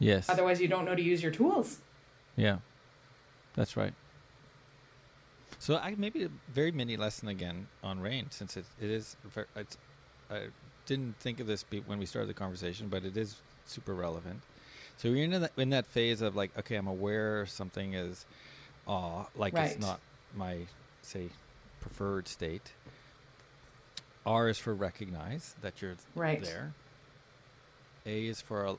Yes. 0.00 0.28
Otherwise, 0.28 0.60
you 0.60 0.66
don't 0.68 0.84
know 0.84 0.94
to 0.94 1.02
use 1.02 1.22
your 1.22 1.30
tools. 1.32 1.78
Yeah, 2.34 2.58
that's 3.54 3.76
right. 3.76 3.92
So 5.60 5.76
I 5.76 5.94
maybe 5.96 6.24
a 6.24 6.30
very 6.52 6.72
mini 6.72 6.96
lesson 6.96 7.28
again 7.28 7.66
on 7.82 8.00
rain, 8.00 8.26
since 8.30 8.56
it, 8.56 8.64
it 8.80 8.90
is. 8.90 9.16
It's, 9.56 9.76
I 10.30 10.46
didn't 10.86 11.16
think 11.20 11.38
of 11.40 11.46
this 11.46 11.64
when 11.86 11.98
we 11.98 12.06
started 12.06 12.28
the 12.28 12.34
conversation, 12.34 12.88
but 12.88 13.04
it 13.04 13.16
is 13.16 13.36
super 13.68 13.94
relevant. 13.94 14.40
So 14.96 15.08
you're 15.08 15.18
in 15.24 15.40
that 15.40 15.52
in 15.56 15.70
that 15.70 15.86
phase 15.86 16.20
of 16.22 16.34
like, 16.34 16.56
okay, 16.58 16.76
I'm 16.76 16.88
aware 16.88 17.46
something 17.46 17.94
is, 17.94 18.26
awe, 18.86 19.24
like 19.36 19.54
Right. 19.54 19.70
it's 19.70 19.80
not 19.80 20.00
my 20.36 20.58
say 21.02 21.28
preferred 21.80 22.26
state. 22.28 22.72
R 24.26 24.48
is 24.48 24.58
for 24.58 24.74
recognize 24.74 25.54
that 25.62 25.80
you're 25.80 25.94
Right. 26.14 26.42
there. 26.42 26.72
A 28.06 28.26
is 28.26 28.40
for 28.40 28.76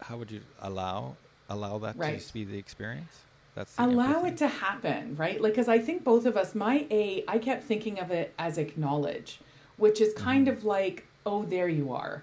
how 0.00 0.16
would 0.16 0.30
you 0.30 0.40
allow 0.60 1.16
allow 1.48 1.78
that 1.78 1.96
Right. 1.96 2.20
to 2.20 2.32
be 2.34 2.44
the 2.44 2.58
experience? 2.58 3.22
That's 3.54 3.74
the 3.76 3.84
Allow 3.84 4.24
empathy. 4.24 4.28
it 4.28 4.36
to 4.38 4.48
happen, 4.48 5.16
right? 5.16 5.40
Like, 5.40 5.52
because 5.52 5.68
I 5.68 5.78
think 5.78 6.04
both 6.04 6.26
of 6.26 6.36
us, 6.36 6.54
my 6.54 6.86
A, 6.90 7.24
I 7.28 7.38
kept 7.38 7.62
thinking 7.64 7.98
of 8.00 8.10
it 8.10 8.34
as 8.38 8.58
acknowledge, 8.58 9.38
which 9.78 10.00
is 10.00 10.12
kind 10.12 10.46
Mm-hmm. 10.48 10.56
of 10.58 10.64
like, 10.64 11.06
oh, 11.24 11.44
there 11.44 11.68
you 11.68 11.92
are. 11.94 12.22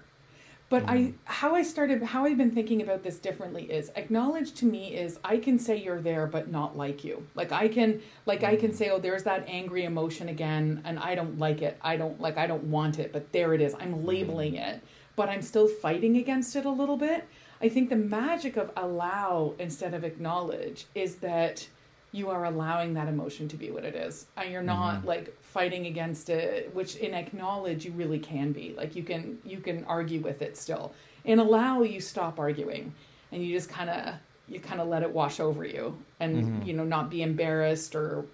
But 0.70 0.84
I, 0.88 1.12
how 1.24 1.54
I 1.54 1.62
started, 1.62 2.02
how 2.02 2.24
I've 2.24 2.38
been 2.38 2.50
thinking 2.50 2.82
about 2.82 3.04
this 3.04 3.18
differently 3.18 3.70
is 3.70 3.92
acknowledge 3.94 4.54
to 4.54 4.64
me 4.66 4.94
is 4.94 5.20
I 5.22 5.36
can 5.36 5.58
say 5.58 5.76
you're 5.76 6.00
there, 6.00 6.26
but 6.26 6.50
not 6.50 6.76
like 6.76 7.04
you. 7.04 7.26
Like 7.34 7.52
I 7.52 7.68
can, 7.68 8.00
like 8.26 8.42
I 8.42 8.56
can 8.56 8.70
Mm-hmm. 8.70 8.76
say, 8.78 8.90
oh, 8.90 8.98
there's 8.98 9.22
that 9.24 9.44
angry 9.46 9.84
emotion 9.84 10.28
again, 10.28 10.80
and 10.84 10.98
I 10.98 11.14
don't 11.14 11.38
like 11.38 11.62
it. 11.62 11.78
I 11.82 11.96
don't 11.96 12.20
like, 12.20 12.38
I 12.38 12.46
don't 12.46 12.64
want 12.64 12.98
it, 12.98 13.12
but 13.12 13.30
there 13.30 13.54
it 13.54 13.60
is. 13.60 13.74
Mm-hmm. 13.74 13.82
I'm 13.82 14.06
labeling 14.06 14.54
it, 14.56 14.82
but 15.16 15.28
I'm 15.28 15.42
still 15.42 15.68
fighting 15.68 16.16
against 16.16 16.56
it 16.56 16.64
a 16.64 16.70
little 16.70 16.96
bit. 16.96 17.28
I 17.60 17.68
think 17.68 17.88
the 17.88 17.96
magic 17.96 18.56
of 18.56 18.72
allow 18.76 19.54
instead 19.58 19.94
of 19.94 20.02
acknowledge 20.02 20.86
is 20.94 21.16
that 21.16 21.68
you 22.14 22.30
are 22.30 22.44
allowing 22.44 22.94
that 22.94 23.08
emotion 23.08 23.48
to 23.48 23.56
be 23.56 23.70
what 23.72 23.84
it 23.84 23.96
is. 23.96 24.26
And 24.36 24.48
you're 24.52 24.62
not 24.62 25.02
Mhm. 25.02 25.06
like 25.06 25.36
fighting 25.42 25.86
against 25.86 26.28
it, 26.30 26.72
which 26.72 26.94
in 26.96 27.12
acknowledge 27.12 27.84
you 27.84 27.90
really 27.92 28.20
can 28.20 28.52
be. 28.52 28.72
Like 28.76 28.94
you 28.94 29.02
can 29.02 29.38
you 29.44 29.58
can 29.58 29.84
argue 29.86 30.20
with 30.20 30.40
it 30.40 30.56
still. 30.56 30.92
In 31.24 31.38
allow 31.40 31.82
you 31.82 32.00
stop 32.00 32.38
arguing 32.38 32.94
and 33.32 33.42
you 33.44 33.52
just 33.52 33.68
kind 33.68 33.90
of 33.90 34.14
you 34.46 34.60
kind 34.60 34.80
of 34.80 34.86
let 34.86 35.02
it 35.02 35.10
wash 35.10 35.40
over 35.40 35.64
you 35.64 35.96
and 36.20 36.62
Mhm. 36.62 36.66
you 36.66 36.72
know 36.74 36.84
not 36.84 37.10
be 37.10 37.20
embarrassed 37.22 37.96
or 37.96 38.24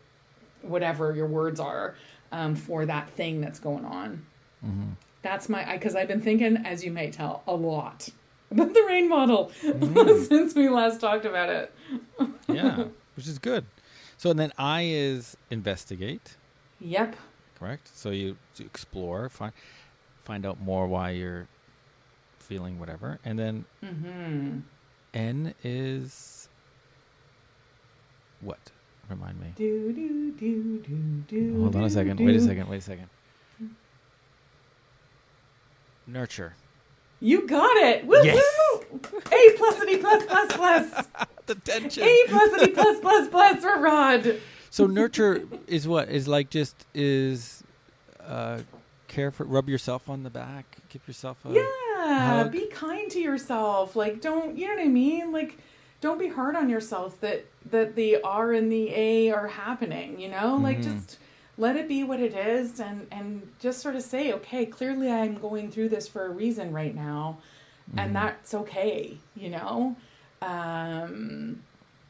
whatever 0.63 1.15
your 1.15 1.27
words 1.27 1.59
are 1.59 1.95
um, 2.33 2.55
for 2.55 2.85
that 2.87 3.09
thing 3.11 3.41
that's 3.41 3.59
going 3.59 3.85
on. 3.87 4.25
Mhm. 4.65 4.91
That's 5.23 5.49
my 5.49 5.65
because 5.73 5.95
I've 5.97 6.09
been 6.09 6.21
thinking, 6.21 6.59
as 6.67 6.85
you 6.85 6.91
may 6.93 7.11
tell, 7.11 7.43
a 7.47 7.55
lot 7.55 8.11
about 8.51 8.75
the 8.75 8.83
rain 8.87 9.09
model 9.09 9.51
Mm. 9.63 10.27
since 10.29 10.55
we 10.55 10.69
last 10.69 11.01
talked 11.01 11.25
about 11.25 11.49
it. 11.49 11.73
yeah, 12.49 12.85
which 13.21 13.29
is 13.29 13.39
good. 13.39 13.67
So 14.17 14.31
and 14.31 14.39
then 14.39 14.51
I 14.57 14.85
is 14.87 15.37
investigate, 15.51 16.37
Yep. 16.81 17.17
correct? 17.59 17.91
So 17.95 18.09
you, 18.11 18.39
explore, 18.59 19.29
find 19.29 19.53
find 20.25 20.47
out 20.47 20.59
more 20.59 20.87
why 20.87 21.11
you're 21.11 21.47
feeling 22.39 22.79
whatever, 22.81 23.19
and 23.23 23.39
then 23.39 23.65
Mm-hmm. 23.85 24.61
N 25.13 25.55
is 25.63 26.49
what? 28.41 28.71
Remind 29.11 29.39
me. 29.39 29.53
Do 29.57 29.93
do 29.93 30.33
do 30.33 30.79
do 30.79 30.97
do. 31.29 31.61
Hold 31.61 31.77
on 31.77 31.85
a 31.85 31.91
second. 31.91 32.21
Wait 32.25 32.37
a 32.37 32.41
second. 32.41 32.69
Wait 32.71 32.79
a 32.79 32.81
second. 32.81 33.09
Nurture. 36.07 36.55
You 37.21 37.47
got 37.47 37.77
it. 37.77 38.07
Woo 38.07 38.17
Yes. 38.25 38.43
woo. 38.73 39.01
A 39.33 39.51
plus 39.57 39.81
and 39.81 39.91
E 39.91 39.97
plus 39.99 40.25
plus 40.27 40.53
plus. 40.53 41.07
The 41.47 41.55
tension. 41.57 42.05
A 42.05 42.25
plus 42.29 42.53
and 42.61 42.69
E 42.69 42.73
plus 42.73 43.01
plus 43.01 43.29
plus 43.29 43.61
for 43.61 43.77
Rod. 43.81 44.37
So 44.71 44.87
nurture 44.87 45.43
is 45.67 45.89
what 45.89 46.09
is 46.09 46.29
like 46.29 46.49
just 46.49 46.87
is 46.95 47.65
uh 48.25 48.61
care 49.09 49.33
for 49.33 49.43
rub 49.45 49.69
yourself 49.69 50.09
on 50.09 50.23
the 50.23 50.31
back, 50.31 50.79
give 50.91 51.03
yourself 51.09 51.39
a 51.45 51.53
Yeah. 51.53 52.43
hug. 52.45 52.53
Be 52.53 52.67
kind 52.67 53.11
to 53.11 53.19
yourself. 53.21 53.97
Like 53.97 54.21
don't 54.21 54.57
you 54.57 54.69
know 54.69 54.75
what 54.77 54.85
I 54.85 54.89
mean? 54.89 55.33
Like 55.33 55.59
don't 56.01 56.19
be 56.21 56.29
hard 56.29 56.55
on 56.55 56.71
yourself 56.71 57.21
that 57.21 57.47
that 57.71 57.97
the 57.97 58.21
R 58.23 58.53
and 58.53 58.71
the 58.71 58.91
A 58.95 59.31
are 59.33 59.49
happening, 59.49 60.21
you 60.21 60.29
know? 60.29 60.57
Like 60.57 60.79
Mhm. 60.79 60.85
just 60.85 61.19
let 61.59 61.77
it 61.77 61.89
be 61.89 62.03
what 62.05 62.21
it 62.21 62.35
is 62.35 62.81
and 62.81 63.07
and 63.11 63.49
just 63.61 63.81
sort 63.81 63.97
of 63.97 64.03
say, 64.03 64.33
okay, 64.33 64.65
clearly 64.67 65.11
I'm 65.11 65.37
going 65.39 65.71
through 65.71 65.91
this 65.91 66.09
for 66.09 66.25
a 66.27 66.31
reason 66.31 66.73
right 66.73 66.95
now. 66.95 67.39
Mhm. 67.93 68.03
and 68.03 68.15
that's 68.15 68.55
okay 68.55 69.17
you 69.35 69.49
know 69.51 69.97
um 70.43 71.61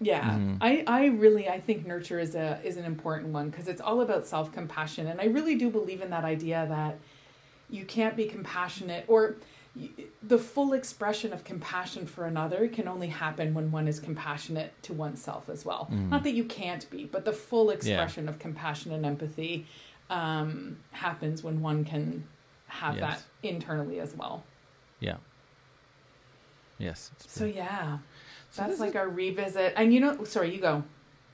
yeah 0.01 0.33
Mhm. 0.39 0.59
i 0.61 0.85
i 0.87 1.07
really 1.07 1.49
i 1.49 1.59
think 1.61 1.87
nurture 1.87 2.19
is 2.21 2.35
a 2.35 2.61
is 2.65 2.77
an 2.77 2.85
important 2.85 3.33
one 3.33 3.49
because 3.51 3.67
it's 3.69 3.81
all 3.81 4.01
about 4.03 4.27
self-compassion 4.27 5.07
and 5.07 5.21
i 5.21 5.25
really 5.25 5.55
do 5.57 5.71
believe 5.71 6.01
in 6.03 6.11
that 6.11 6.25
idea 6.25 6.67
that 6.69 6.99
you 7.71 7.85
can't 7.85 8.17
be 8.17 8.27
compassionate 8.27 9.05
or 9.09 9.37
the 10.23 10.39
full 10.39 10.73
expression 10.73 11.33
of 11.33 11.45
compassion 11.45 12.05
for 12.07 12.27
another 12.27 12.67
can 12.69 12.89
only 12.89 13.07
happen 13.09 13.55
when 13.55 13.71
one 13.71 13.87
is 13.87 14.01
compassionate 14.01 14.73
to 14.83 14.93
oneself 14.93 15.49
as 15.49 15.65
well 15.65 15.89
Mhm. 15.93 16.09
not 16.09 16.25
that 16.25 16.33
you 16.33 16.45
can't 16.45 16.91
be 16.91 17.05
but 17.05 17.25
the 17.25 17.33
full 17.33 17.71
expression 17.71 18.29
of 18.29 18.39
compassion 18.39 18.93
and 18.93 19.07
empathy 19.07 19.67
um, 20.11 20.79
happens 20.91 21.43
when 21.45 21.61
one 21.63 21.85
can 21.85 22.27
have 22.67 22.97
Yes. 22.97 23.03
that 23.43 23.49
internally 23.49 24.01
as 24.01 24.15
well 24.15 24.43
Yeah. 25.01 25.17
Yes. 26.79 27.11
So 27.19 27.45
yeah, 27.45 27.99
So 28.51 28.63
that's 28.63 28.81
like 28.81 28.91
is- 28.91 28.97
our 28.97 29.09
revisit. 29.09 29.75
And 29.77 29.93
you 29.95 30.01
know, 30.01 30.25
sorry, 30.25 30.55
you 30.55 30.61
go. 30.61 30.83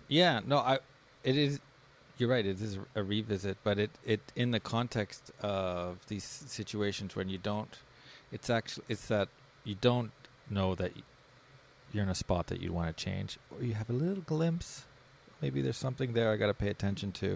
Yeah, 0.08 0.40
no, 0.46 0.58
I 0.58 0.78
it 1.24 1.36
is 1.36 1.60
you're 2.18 2.28
right, 2.28 2.44
it 2.46 2.60
is 2.60 2.78
a 2.94 3.02
revisit, 3.02 3.58
but 3.64 3.78
it 3.78 3.90
it 4.04 4.20
in 4.34 4.50
the 4.50 4.60
context 4.60 5.30
of 5.40 6.04
these 6.08 6.24
situations 6.24 7.14
when 7.16 7.28
you 7.28 7.38
don't 7.38 7.78
it's 8.36 8.50
actually 8.58 8.84
it's 8.94 9.06
that 9.14 9.28
you 9.64 9.74
don't 9.88 10.10
know 10.56 10.74
that 10.80 10.92
you're 11.92 12.02
in 12.08 12.08
a 12.10 12.14
spot 12.24 12.44
that 12.50 12.60
you 12.64 12.70
want 12.78 12.88
to 12.94 13.04
change 13.06 13.30
or 13.52 13.58
you 13.64 13.74
have 13.80 13.88
a 13.88 13.98
little 14.04 14.22
glimpse 14.34 14.68
maybe 15.42 15.58
there's 15.64 15.76
something 15.86 16.12
there 16.12 16.28
I 16.32 16.36
got 16.36 16.50
to 16.54 16.54
pay 16.64 16.70
attention 16.76 17.12
to. 17.22 17.28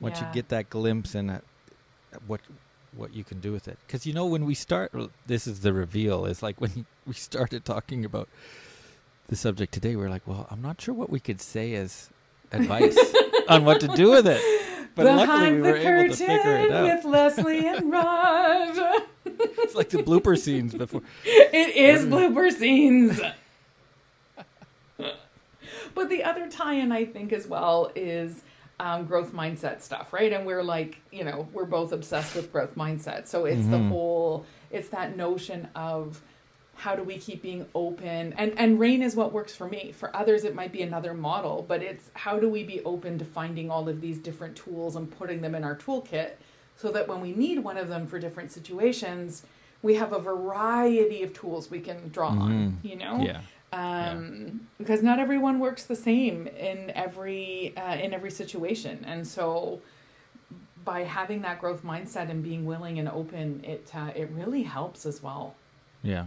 Once 0.00 0.18
Yeah. 0.20 0.28
you 0.28 0.34
get 0.38 0.48
that 0.48 0.66
glimpse 0.76 1.10
and 1.18 1.26
uh, 1.30 1.38
what 2.26 2.40
what 3.00 3.10
you 3.18 3.24
can 3.30 3.38
do 3.46 3.50
with 3.56 3.66
it 3.72 3.78
because 3.86 4.02
you 4.08 4.12
know 4.18 4.26
when 4.34 4.44
we 4.50 4.54
start 4.54 4.88
this 5.32 5.46
is 5.46 5.56
the 5.66 5.72
reveal 5.72 6.18
is 6.32 6.42
like 6.42 6.60
when 6.60 6.74
we 7.10 7.14
started 7.14 7.60
talking 7.64 8.04
about 8.10 8.28
the 9.28 9.36
subject 9.36 9.70
today 9.72 9.94
we're 9.96 10.10
like 10.16 10.26
well 10.30 10.46
i'm 10.50 10.60
not 10.68 10.76
sure 10.82 10.94
what 11.02 11.08
we 11.16 11.20
could 11.26 11.40
say 11.40 11.66
as 11.84 12.10
advice 12.58 12.98
on 13.48 13.64
what 13.64 13.80
to 13.80 13.88
do 14.02 14.10
with 14.10 14.26
it 14.36 14.42
but 14.94 15.06
luckily 15.06 15.52
we 15.52 15.62
Behind 15.62 15.62
were 15.62 15.72
the 15.72 16.02
able 16.04 16.14
to 16.14 16.26
figure 16.30 16.56
it 16.58 16.68
curtain 16.68 16.76
out 16.76 16.84
with 16.96 17.04
Lesley 17.16 17.60
and 17.66 17.90
Rod. 17.90 19.02
it's 19.38 19.74
like 19.74 19.90
the 19.90 19.98
blooper 20.02 20.38
scenes 20.38 20.74
before 20.74 21.02
it 21.24 21.76
is 21.76 22.04
blooper 22.06 22.50
scenes. 22.52 23.20
but 25.94 26.08
the 26.08 26.24
other 26.24 26.48
tie-in, 26.48 26.92
I 26.92 27.04
think, 27.04 27.32
as 27.32 27.46
well, 27.46 27.90
is 27.94 28.42
um, 28.80 29.04
growth 29.04 29.32
mindset 29.32 29.80
stuff, 29.80 30.12
right? 30.12 30.32
And 30.32 30.46
we're 30.46 30.62
like, 30.62 31.00
you 31.10 31.24
know, 31.24 31.48
we're 31.52 31.64
both 31.66 31.92
obsessed 31.92 32.34
with 32.34 32.50
growth 32.52 32.74
mindset. 32.74 33.28
So 33.28 33.44
it's 33.44 33.66
the 33.66 33.76
Mhm. 33.76 33.88
whole, 33.88 34.46
it's 34.70 34.88
that 34.88 35.16
notion 35.16 35.68
of 35.76 36.20
how 36.74 36.96
do 36.96 37.02
we 37.04 37.16
keep 37.18 37.42
being 37.42 37.66
open 37.74 38.32
and 38.38 38.58
and 38.58 38.80
rain 38.80 39.02
is 39.02 39.14
what 39.14 39.30
works 39.32 39.54
for 39.54 39.68
me 39.68 39.92
for 39.92 40.14
others 40.16 40.42
it 40.42 40.54
might 40.54 40.72
be 40.72 40.80
another 40.82 41.12
model 41.14 41.64
but 41.68 41.80
it's 41.82 42.10
how 42.14 42.40
do 42.40 42.48
we 42.48 42.64
be 42.64 42.80
open 42.84 43.18
to 43.18 43.24
finding 43.26 43.70
all 43.70 43.88
of 43.88 44.00
these 44.00 44.18
different 44.18 44.56
tools 44.56 44.96
and 44.96 45.08
putting 45.16 45.42
them 45.42 45.54
in 45.54 45.62
our 45.62 45.76
toolkit 45.76 46.30
so 46.76 46.90
that 46.90 47.06
when 47.08 47.20
we 47.20 47.32
need 47.32 47.58
one 47.60 47.76
of 47.76 47.88
them 47.88 48.06
for 48.06 48.18
different 48.18 48.50
situations 48.52 49.44
we 49.82 49.94
have 49.96 50.12
a 50.12 50.18
variety 50.18 51.22
of 51.22 51.32
tools 51.32 51.70
we 51.70 51.80
can 51.80 52.08
draw 52.08 52.28
on 52.28 52.78
you 52.82 52.96
know 52.96 53.14
Mm-hmm. 53.14 53.24
Yeah. 53.24 53.40
um, 54.10 54.68
because 54.78 55.02
not 55.02 55.18
everyone 55.18 55.58
works 55.58 55.84
the 55.84 55.96
same 55.96 56.46
in 56.46 56.90
every 56.90 57.72
uh, 57.76 57.94
in 57.96 58.12
every 58.12 58.30
situation, 58.30 59.04
and 59.06 59.26
so 59.26 59.80
by 60.84 61.04
having 61.04 61.42
that 61.42 61.60
growth 61.60 61.82
mindset 61.84 62.28
and 62.28 62.42
being 62.42 62.66
willing 62.66 62.98
and 62.98 63.08
open, 63.08 63.62
it 63.64 63.90
uh, 63.94 64.10
it 64.14 64.28
really 64.30 64.62
helps 64.64 65.06
as 65.06 65.22
well. 65.22 65.54
Yeah. 66.02 66.26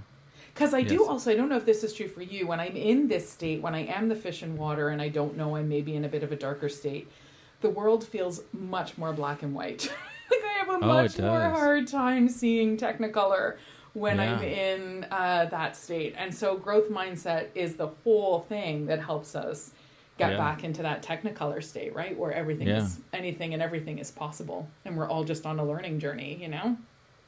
Because 0.53 0.73
I 0.73 0.81
do 0.83 1.05
also, 1.05 1.31
I 1.31 1.35
don't 1.35 1.49
know 1.49 1.57
if 1.57 1.65
this 1.65 1.83
is 1.83 1.93
true 1.93 2.07
for 2.07 2.21
you. 2.21 2.47
When 2.47 2.59
I'm 2.61 2.77
in 2.77 3.09
this 3.09 3.29
state, 3.29 3.61
when 3.61 3.75
I 3.75 3.85
am 3.85 4.07
the 4.07 4.15
fish 4.15 4.41
in 4.41 4.55
water, 4.57 4.87
and 4.89 5.01
I 5.01 5.09
don't 5.09 5.35
know 5.35 5.57
I'm 5.57 5.67
maybe 5.67 5.95
in 5.97 6.05
a 6.05 6.07
bit 6.09 6.23
of 6.23 6.31
a 6.31 6.37
darker 6.37 6.69
state, 6.69 7.11
the 7.59 7.69
world 7.69 8.03
feels 8.07 8.41
much 8.53 8.97
more 8.97 9.11
black 9.13 9.43
and 9.43 9.53
white. 9.53 9.91
I 10.55 10.59
have 10.59 10.69
a 10.69 10.85
Oh, 10.85 10.87
much 10.87 11.17
more 11.19 11.39
hard 11.41 11.87
time 11.87 12.29
seeing 12.29 12.77
Technicolor 12.77 13.57
when 13.93 14.19
I'm 14.19 14.41
in 14.41 15.05
uh, 15.11 15.45
that 15.51 15.75
state. 15.75 16.15
And 16.17 16.33
so, 16.33 16.57
growth 16.57 16.89
mindset 16.89 17.47
is 17.55 17.75
the 17.75 17.87
whole 18.03 18.41
thing 18.41 18.85
that 18.87 18.99
helps 18.99 19.35
us 19.35 19.71
get 20.17 20.31
Yeah. 20.31 20.37
back 20.37 20.63
into 20.63 20.81
that 20.81 21.03
Technicolor 21.03 21.61
state, 21.63 21.93
right? 21.93 22.17
Where 22.17 22.31
everything 22.31 22.67
Yeah. 22.67 22.77
is 22.83 22.99
anything 23.13 23.53
and 23.53 23.61
everything 23.61 23.99
is 23.99 24.11
possible, 24.11 24.67
and 24.85 24.95
we're 24.97 25.09
all 25.09 25.23
just 25.23 25.45
on 25.45 25.59
a 25.59 25.65
learning 25.65 25.99
journey, 25.99 26.37
you 26.41 26.47
know. 26.47 26.77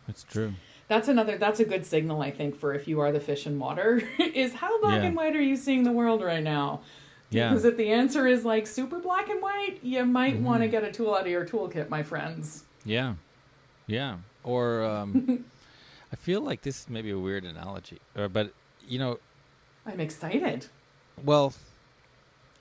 That's 0.07 0.23
true. 0.23 0.53
That's 0.87 1.09
another. 1.09 1.37
That's 1.37 1.59
a 1.59 1.65
good 1.65 1.85
signal, 1.85 2.21
I 2.21 2.31
think, 2.31 2.55
for 2.55 2.73
if 2.73 2.87
you 2.87 3.01
are 3.01 3.11
the 3.11 3.19
fish 3.19 3.45
in 3.45 3.59
water. 3.59 4.01
is 4.19 4.53
how 4.53 4.79
black 4.81 5.01
Yeah. 5.01 5.07
and 5.07 5.15
white 5.17 5.35
are 5.35 5.41
you 5.41 5.57
seeing 5.57 5.83
the 5.83 5.91
world 5.91 6.21
right 6.23 6.43
now? 6.43 6.79
Yeah. 7.29 7.49
Because 7.49 7.65
if 7.65 7.75
the 7.75 7.89
answer 7.91 8.25
is 8.25 8.45
like 8.45 8.65
super 8.67 8.99
black 8.99 9.27
and 9.29 9.41
white, 9.41 9.79
you 9.83 10.05
might 10.05 10.35
Mm-hmm. 10.35 10.45
want 10.45 10.61
to 10.61 10.69
get 10.69 10.85
a 10.85 10.91
tool 10.93 11.13
out 11.13 11.21
of 11.21 11.27
your 11.27 11.45
toolkit, 11.45 11.89
my 11.89 12.03
friends. 12.03 12.63
Yeah. 12.87 13.15
Yeah. 13.85 14.17
Or 14.43 14.83
um, 14.83 15.45
I 16.11 16.15
feel 16.15 16.41
like 16.41 16.61
this 16.61 16.81
is 16.81 16.89
maybe 16.89 17.11
a 17.11 17.19
weird 17.19 17.43
analogy, 17.43 17.99
or, 18.15 18.29
but 18.29 18.53
you 18.87 18.97
know, 18.97 19.19
I'm 19.85 19.99
excited. 19.99 20.67
well, 21.23 21.53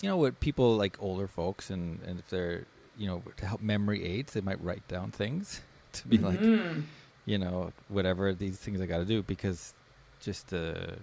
you 0.03 0.09
know 0.09 0.17
what 0.17 0.41
people 0.41 0.77
like 0.77 0.97
older 1.01 1.29
folks, 1.29 1.71
and 1.71 2.01
and 2.07 2.19
if 2.19 2.29
they're 2.29 2.65
you 2.99 3.07
know 3.07 3.23
to 3.37 3.47
help 3.47 3.63
memory 3.63 4.05
aids, 4.05 4.33
they 4.33 4.41
might 4.41 4.63
write 4.63 4.87
down 4.89 5.11
things 5.13 5.61
to 5.93 6.09
be 6.09 6.19
like 6.19 6.41
Mhm. 6.41 6.83
you 7.25 7.39
know 7.39 7.73
whatever 7.89 8.33
these 8.35 8.57
things 8.59 8.81
I 8.81 8.87
got 8.87 8.99
to 8.99 9.05
do 9.05 9.23
because 9.23 9.75
just 10.21 10.49
to 10.49 10.97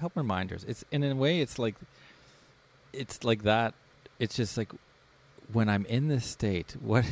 help 0.00 0.16
reminders. 0.16 0.64
It's 0.64 0.82
and 0.92 1.04
in 1.04 1.12
a 1.12 1.16
way 1.16 1.40
it's 1.40 1.58
like 1.58 1.74
it's 2.92 3.22
like 3.24 3.42
that. 3.42 3.74
It's 4.18 4.34
just 4.36 4.56
like 4.56 4.72
when 5.52 5.68
I'm 5.68 5.84
in 5.86 6.08
this 6.08 6.24
state, 6.26 6.74
what 6.80 7.04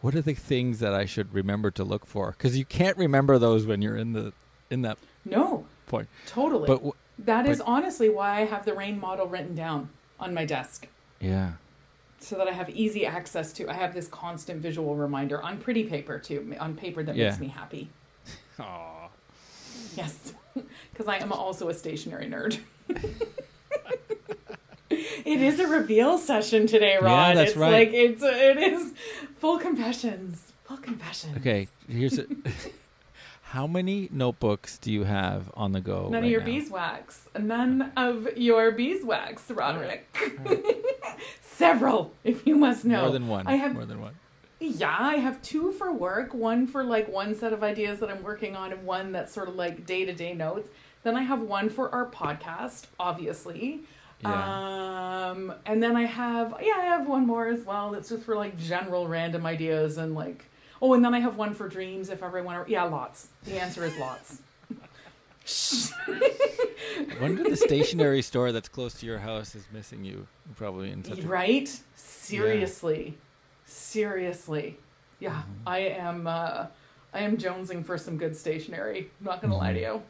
what 0.00 0.14
are 0.14 0.22
the 0.22 0.34
things 0.34 0.78
that 0.80 0.94
I 0.94 1.04
should 1.04 1.32
remember 1.34 1.70
to 1.72 1.84
look 1.84 2.06
for? 2.06 2.32
Because 2.32 2.56
you 2.56 2.64
can't 2.64 2.96
remember 2.96 3.38
those 3.38 3.66
when 3.66 3.82
you're 3.82 3.96
in 3.96 4.12
the 4.12 4.32
in 4.70 4.82
that 4.82 4.98
no, 5.24 5.66
point. 5.86 6.08
totally. 6.26 6.66
But 6.66 6.76
w- 6.76 6.92
that 7.20 7.46
is 7.46 7.58
but- 7.58 7.66
honestly 7.66 8.08
why 8.08 8.40
I 8.40 8.44
have 8.46 8.64
the 8.64 8.74
rain 8.74 8.98
model 9.00 9.26
written 9.26 9.54
down 9.54 9.88
on 10.20 10.34
my 10.34 10.44
desk. 10.44 10.86
yeah, 11.20 11.52
So 12.20 12.36
that 12.36 12.48
I 12.48 12.52
have 12.52 12.68
easy 12.70 13.06
access 13.06 13.52
to. 13.54 13.68
I 13.68 13.74
have 13.74 13.94
this 13.94 14.08
constant 14.08 14.60
visual 14.60 14.96
reminder 14.96 15.42
on 15.42 15.58
pretty 15.58 15.84
paper 15.84 16.18
too, 16.18 16.54
on 16.60 16.74
paper 16.74 17.02
that 17.02 17.16
Yeah. 17.16 17.28
makes 17.28 17.40
me 17.40 17.48
happy. 17.48 17.88
Aw. 18.58 19.08
Yes, 19.96 20.32
because 20.92 21.06
I 21.06 21.16
am 21.18 21.32
also 21.32 21.68
a 21.68 21.74
stationery 21.74 22.26
nerd. 22.26 22.58
it 24.90 25.40
is 25.42 25.58
a 25.60 25.66
reveal 25.66 26.18
session 26.18 26.66
today, 26.66 26.96
Rod. 27.00 27.28
Yeah, 27.28 27.34
that's 27.34 27.50
it's 27.52 27.58
right. 27.58 27.72
like 27.72 27.90
it's 27.92 28.22
it 28.22 28.58
is 28.58 28.92
full 29.38 29.58
confessions. 29.58 30.52
Full 30.64 30.78
confessions. 30.78 31.36
Okay, 31.38 31.68
here's 31.88 32.18
it. 32.18 32.28
How 33.42 33.66
many 33.68 34.08
notebooks 34.10 34.76
do 34.76 34.92
you 34.92 35.04
have 35.04 35.50
on 35.54 35.70
the 35.70 35.80
go? 35.80 36.08
None 36.08 36.14
right 36.14 36.24
of 36.24 36.30
your 36.30 36.40
now? 36.40 36.46
beeswax. 36.46 37.28
None 37.38 37.92
of 37.96 38.36
your 38.36 38.72
beeswax, 38.72 39.48
Roderick. 39.50 40.04
Several, 41.42 42.12
if 42.24 42.44
you 42.46 42.56
must 42.56 42.84
know. 42.84 43.02
More 43.02 43.12
than 43.12 43.28
one. 43.28 43.46
I 43.46 43.54
have 43.54 43.72
more 43.72 43.86
than 43.86 44.00
one. 44.00 44.14
Yeah, 44.58 44.96
I 44.98 45.16
have 45.16 45.40
two 45.42 45.70
for 45.70 45.92
work. 45.92 46.34
One 46.34 46.66
for 46.66 46.82
like 46.82 47.08
one 47.08 47.34
set 47.36 47.52
of 47.52 47.62
ideas 47.62 48.00
that 48.00 48.10
I'm 48.10 48.22
working 48.24 48.56
on, 48.56 48.72
and 48.72 48.84
one 48.84 49.12
that's 49.12 49.32
sort 49.32 49.48
of 49.48 49.54
like 49.54 49.86
day 49.86 50.04
to 50.04 50.12
day 50.12 50.34
notes. 50.34 50.68
Then 51.04 51.14
I 51.16 51.22
have 51.22 51.40
one 51.40 51.68
for 51.70 51.88
our 51.94 52.06
podcast, 52.10 52.86
obviously. 52.98 53.82
Yeah. 54.20 55.28
Um, 55.30 55.52
and 55.66 55.82
then 55.82 55.94
I 55.96 56.04
have 56.04 56.54
yeah, 56.62 56.74
I 56.78 56.84
have 56.84 57.06
one 57.06 57.26
more 57.26 57.48
as 57.48 57.60
well. 57.64 57.90
That's 57.92 58.08
just 58.08 58.22
for 58.22 58.34
like 58.36 58.56
general 58.58 59.06
random 59.08 59.44
ideas 59.46 59.98
and 59.98 60.14
like 60.14 60.44
oh, 60.80 60.94
and 60.94 61.04
then 61.04 61.14
I 61.14 61.20
have 61.20 61.36
one 61.36 61.54
for 61.54 61.68
dreams 61.68 62.08
if 62.10 62.22
ever 62.22 62.38
I 62.38 62.42
want 62.42 62.66
to. 62.66 62.72
Yeah, 62.72 62.84
lots. 62.84 63.28
The 63.44 63.60
answer 63.60 63.84
is 63.84 63.96
lots. 63.98 64.40
I 66.08 67.16
wonder 67.20 67.44
the 67.44 67.56
stationery 67.56 68.22
store 68.22 68.52
that's 68.52 68.68
close 68.68 68.94
to 69.00 69.06
your 69.06 69.18
house 69.18 69.54
is 69.54 69.64
missing 69.72 70.04
you. 70.04 70.26
Probably 70.56 70.90
in 70.90 71.04
such 71.04 71.20
a 71.20 71.26
right? 71.26 71.68
Seriously, 71.94 73.16
seriously. 73.64 74.78
Yeah, 75.20 75.30
Mm-hmm. 75.30 75.68
I 75.68 75.78
am. 75.78 76.26
Uh, 76.26 76.66
I 77.14 77.20
am 77.20 77.36
jonesing 77.38 77.84
for 77.84 77.96
some 77.96 78.18
good 78.18 78.36
stationery. 78.36 79.10
Not 79.20 79.40
gonna 79.40 79.56
lie 79.56 79.72
to 79.72 79.80
you. 79.80 80.02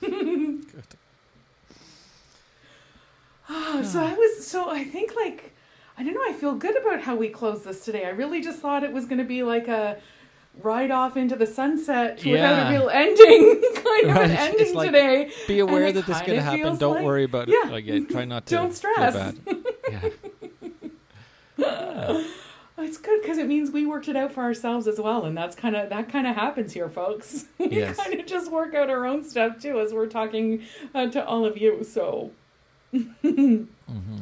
Ah, 3.54 3.82
so 3.84 4.00
I 4.02 4.14
was 4.14 4.46
so 4.46 4.70
I 4.70 4.82
think 4.84 5.14
like 5.14 5.52
I 5.98 6.02
don't 6.02 6.14
know, 6.14 6.22
I 6.26 6.32
feel 6.32 6.54
good 6.54 6.76
about 6.80 7.02
how 7.02 7.14
we 7.14 7.28
closed 7.28 7.64
this 7.64 7.84
today. 7.84 8.06
I 8.06 8.10
really 8.10 8.40
just 8.40 8.60
thought 8.60 8.82
it 8.82 8.92
was 8.92 9.04
gonna 9.04 9.24
be 9.24 9.42
like 9.42 9.68
a 9.68 9.98
ride 10.62 10.90
off 10.90 11.16
into 11.16 11.36
the 11.36 11.46
sunset 11.46 12.24
without 12.24 12.66
a 12.66 12.70
real 12.70 12.88
ending 12.88 13.62
kind 13.74 14.10
of 14.10 14.16
Right, 14.16 14.30
an 14.30 14.36
ending 14.36 14.74
like, 14.74 14.86
today. 14.90 15.30
Be 15.46 15.58
aware 15.60 15.92
that 15.92 16.06
this 16.06 16.18
kinda 16.20 16.34
could 16.34 16.42
happen. 16.42 16.76
Don't 16.78 16.94
like- 16.96 17.04
worry 17.04 17.24
about 17.24 17.48
yeah. 17.48 17.66
it. 17.66 17.72
Like, 17.72 17.84
yeah, 17.86 18.00
try 18.10 18.24
not 18.24 18.46
to. 18.46 18.54
Don't 18.54 18.68
feel 18.68 18.74
stress. 18.76 19.14
bad. 19.14 19.38
Yeah. 21.58 22.24
It's 22.78 22.98
good 22.98 23.22
because 23.22 23.38
it 23.38 23.46
means 23.46 23.70
we 23.70 23.86
worked 23.86 24.08
it 24.08 24.16
out 24.16 24.32
for 24.32 24.40
ourselves 24.42 24.88
as 24.88 24.98
well, 24.98 25.24
and 25.24 25.36
that's 25.36 25.54
kind 25.54 25.76
of 25.76 25.88
that 25.90 26.08
kind 26.10 26.26
of 26.26 26.34
happens 26.34 26.72
here, 26.72 26.88
folks. 26.88 27.44
we 27.58 27.68
Yes. 27.68 27.96
kind 27.96 28.18
of 28.18 28.26
just 28.26 28.50
work 28.50 28.74
out 28.74 28.90
our 28.90 29.06
own 29.06 29.22
stuff 29.22 29.60
too 29.60 29.78
as 29.78 29.92
we're 29.94 30.08
talking 30.08 30.62
uh, 30.92 31.06
to 31.10 31.24
all 31.24 31.44
of 31.44 31.56
you. 31.56 31.84
So 31.84 32.32
Mhm. 32.94 33.66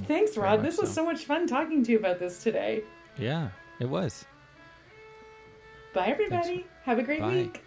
thanks, 0.06 0.34
Very 0.34 0.46
Rod. 0.46 0.62
This 0.62 0.78
was 0.78 0.88
so. 0.88 0.96
so 1.02 1.04
much 1.04 1.24
fun 1.24 1.46
talking 1.46 1.82
to 1.84 1.92
you 1.92 1.98
about 1.98 2.18
this 2.18 2.42
today. 2.42 2.82
Yeah, 3.18 3.48
it 3.80 3.88
was. 3.88 4.24
Bye, 5.94 6.06
everybody. 6.08 6.66
Have 6.84 6.98
a 6.98 7.02
great 7.02 7.20
Bye. 7.20 7.28
week. 7.28 7.62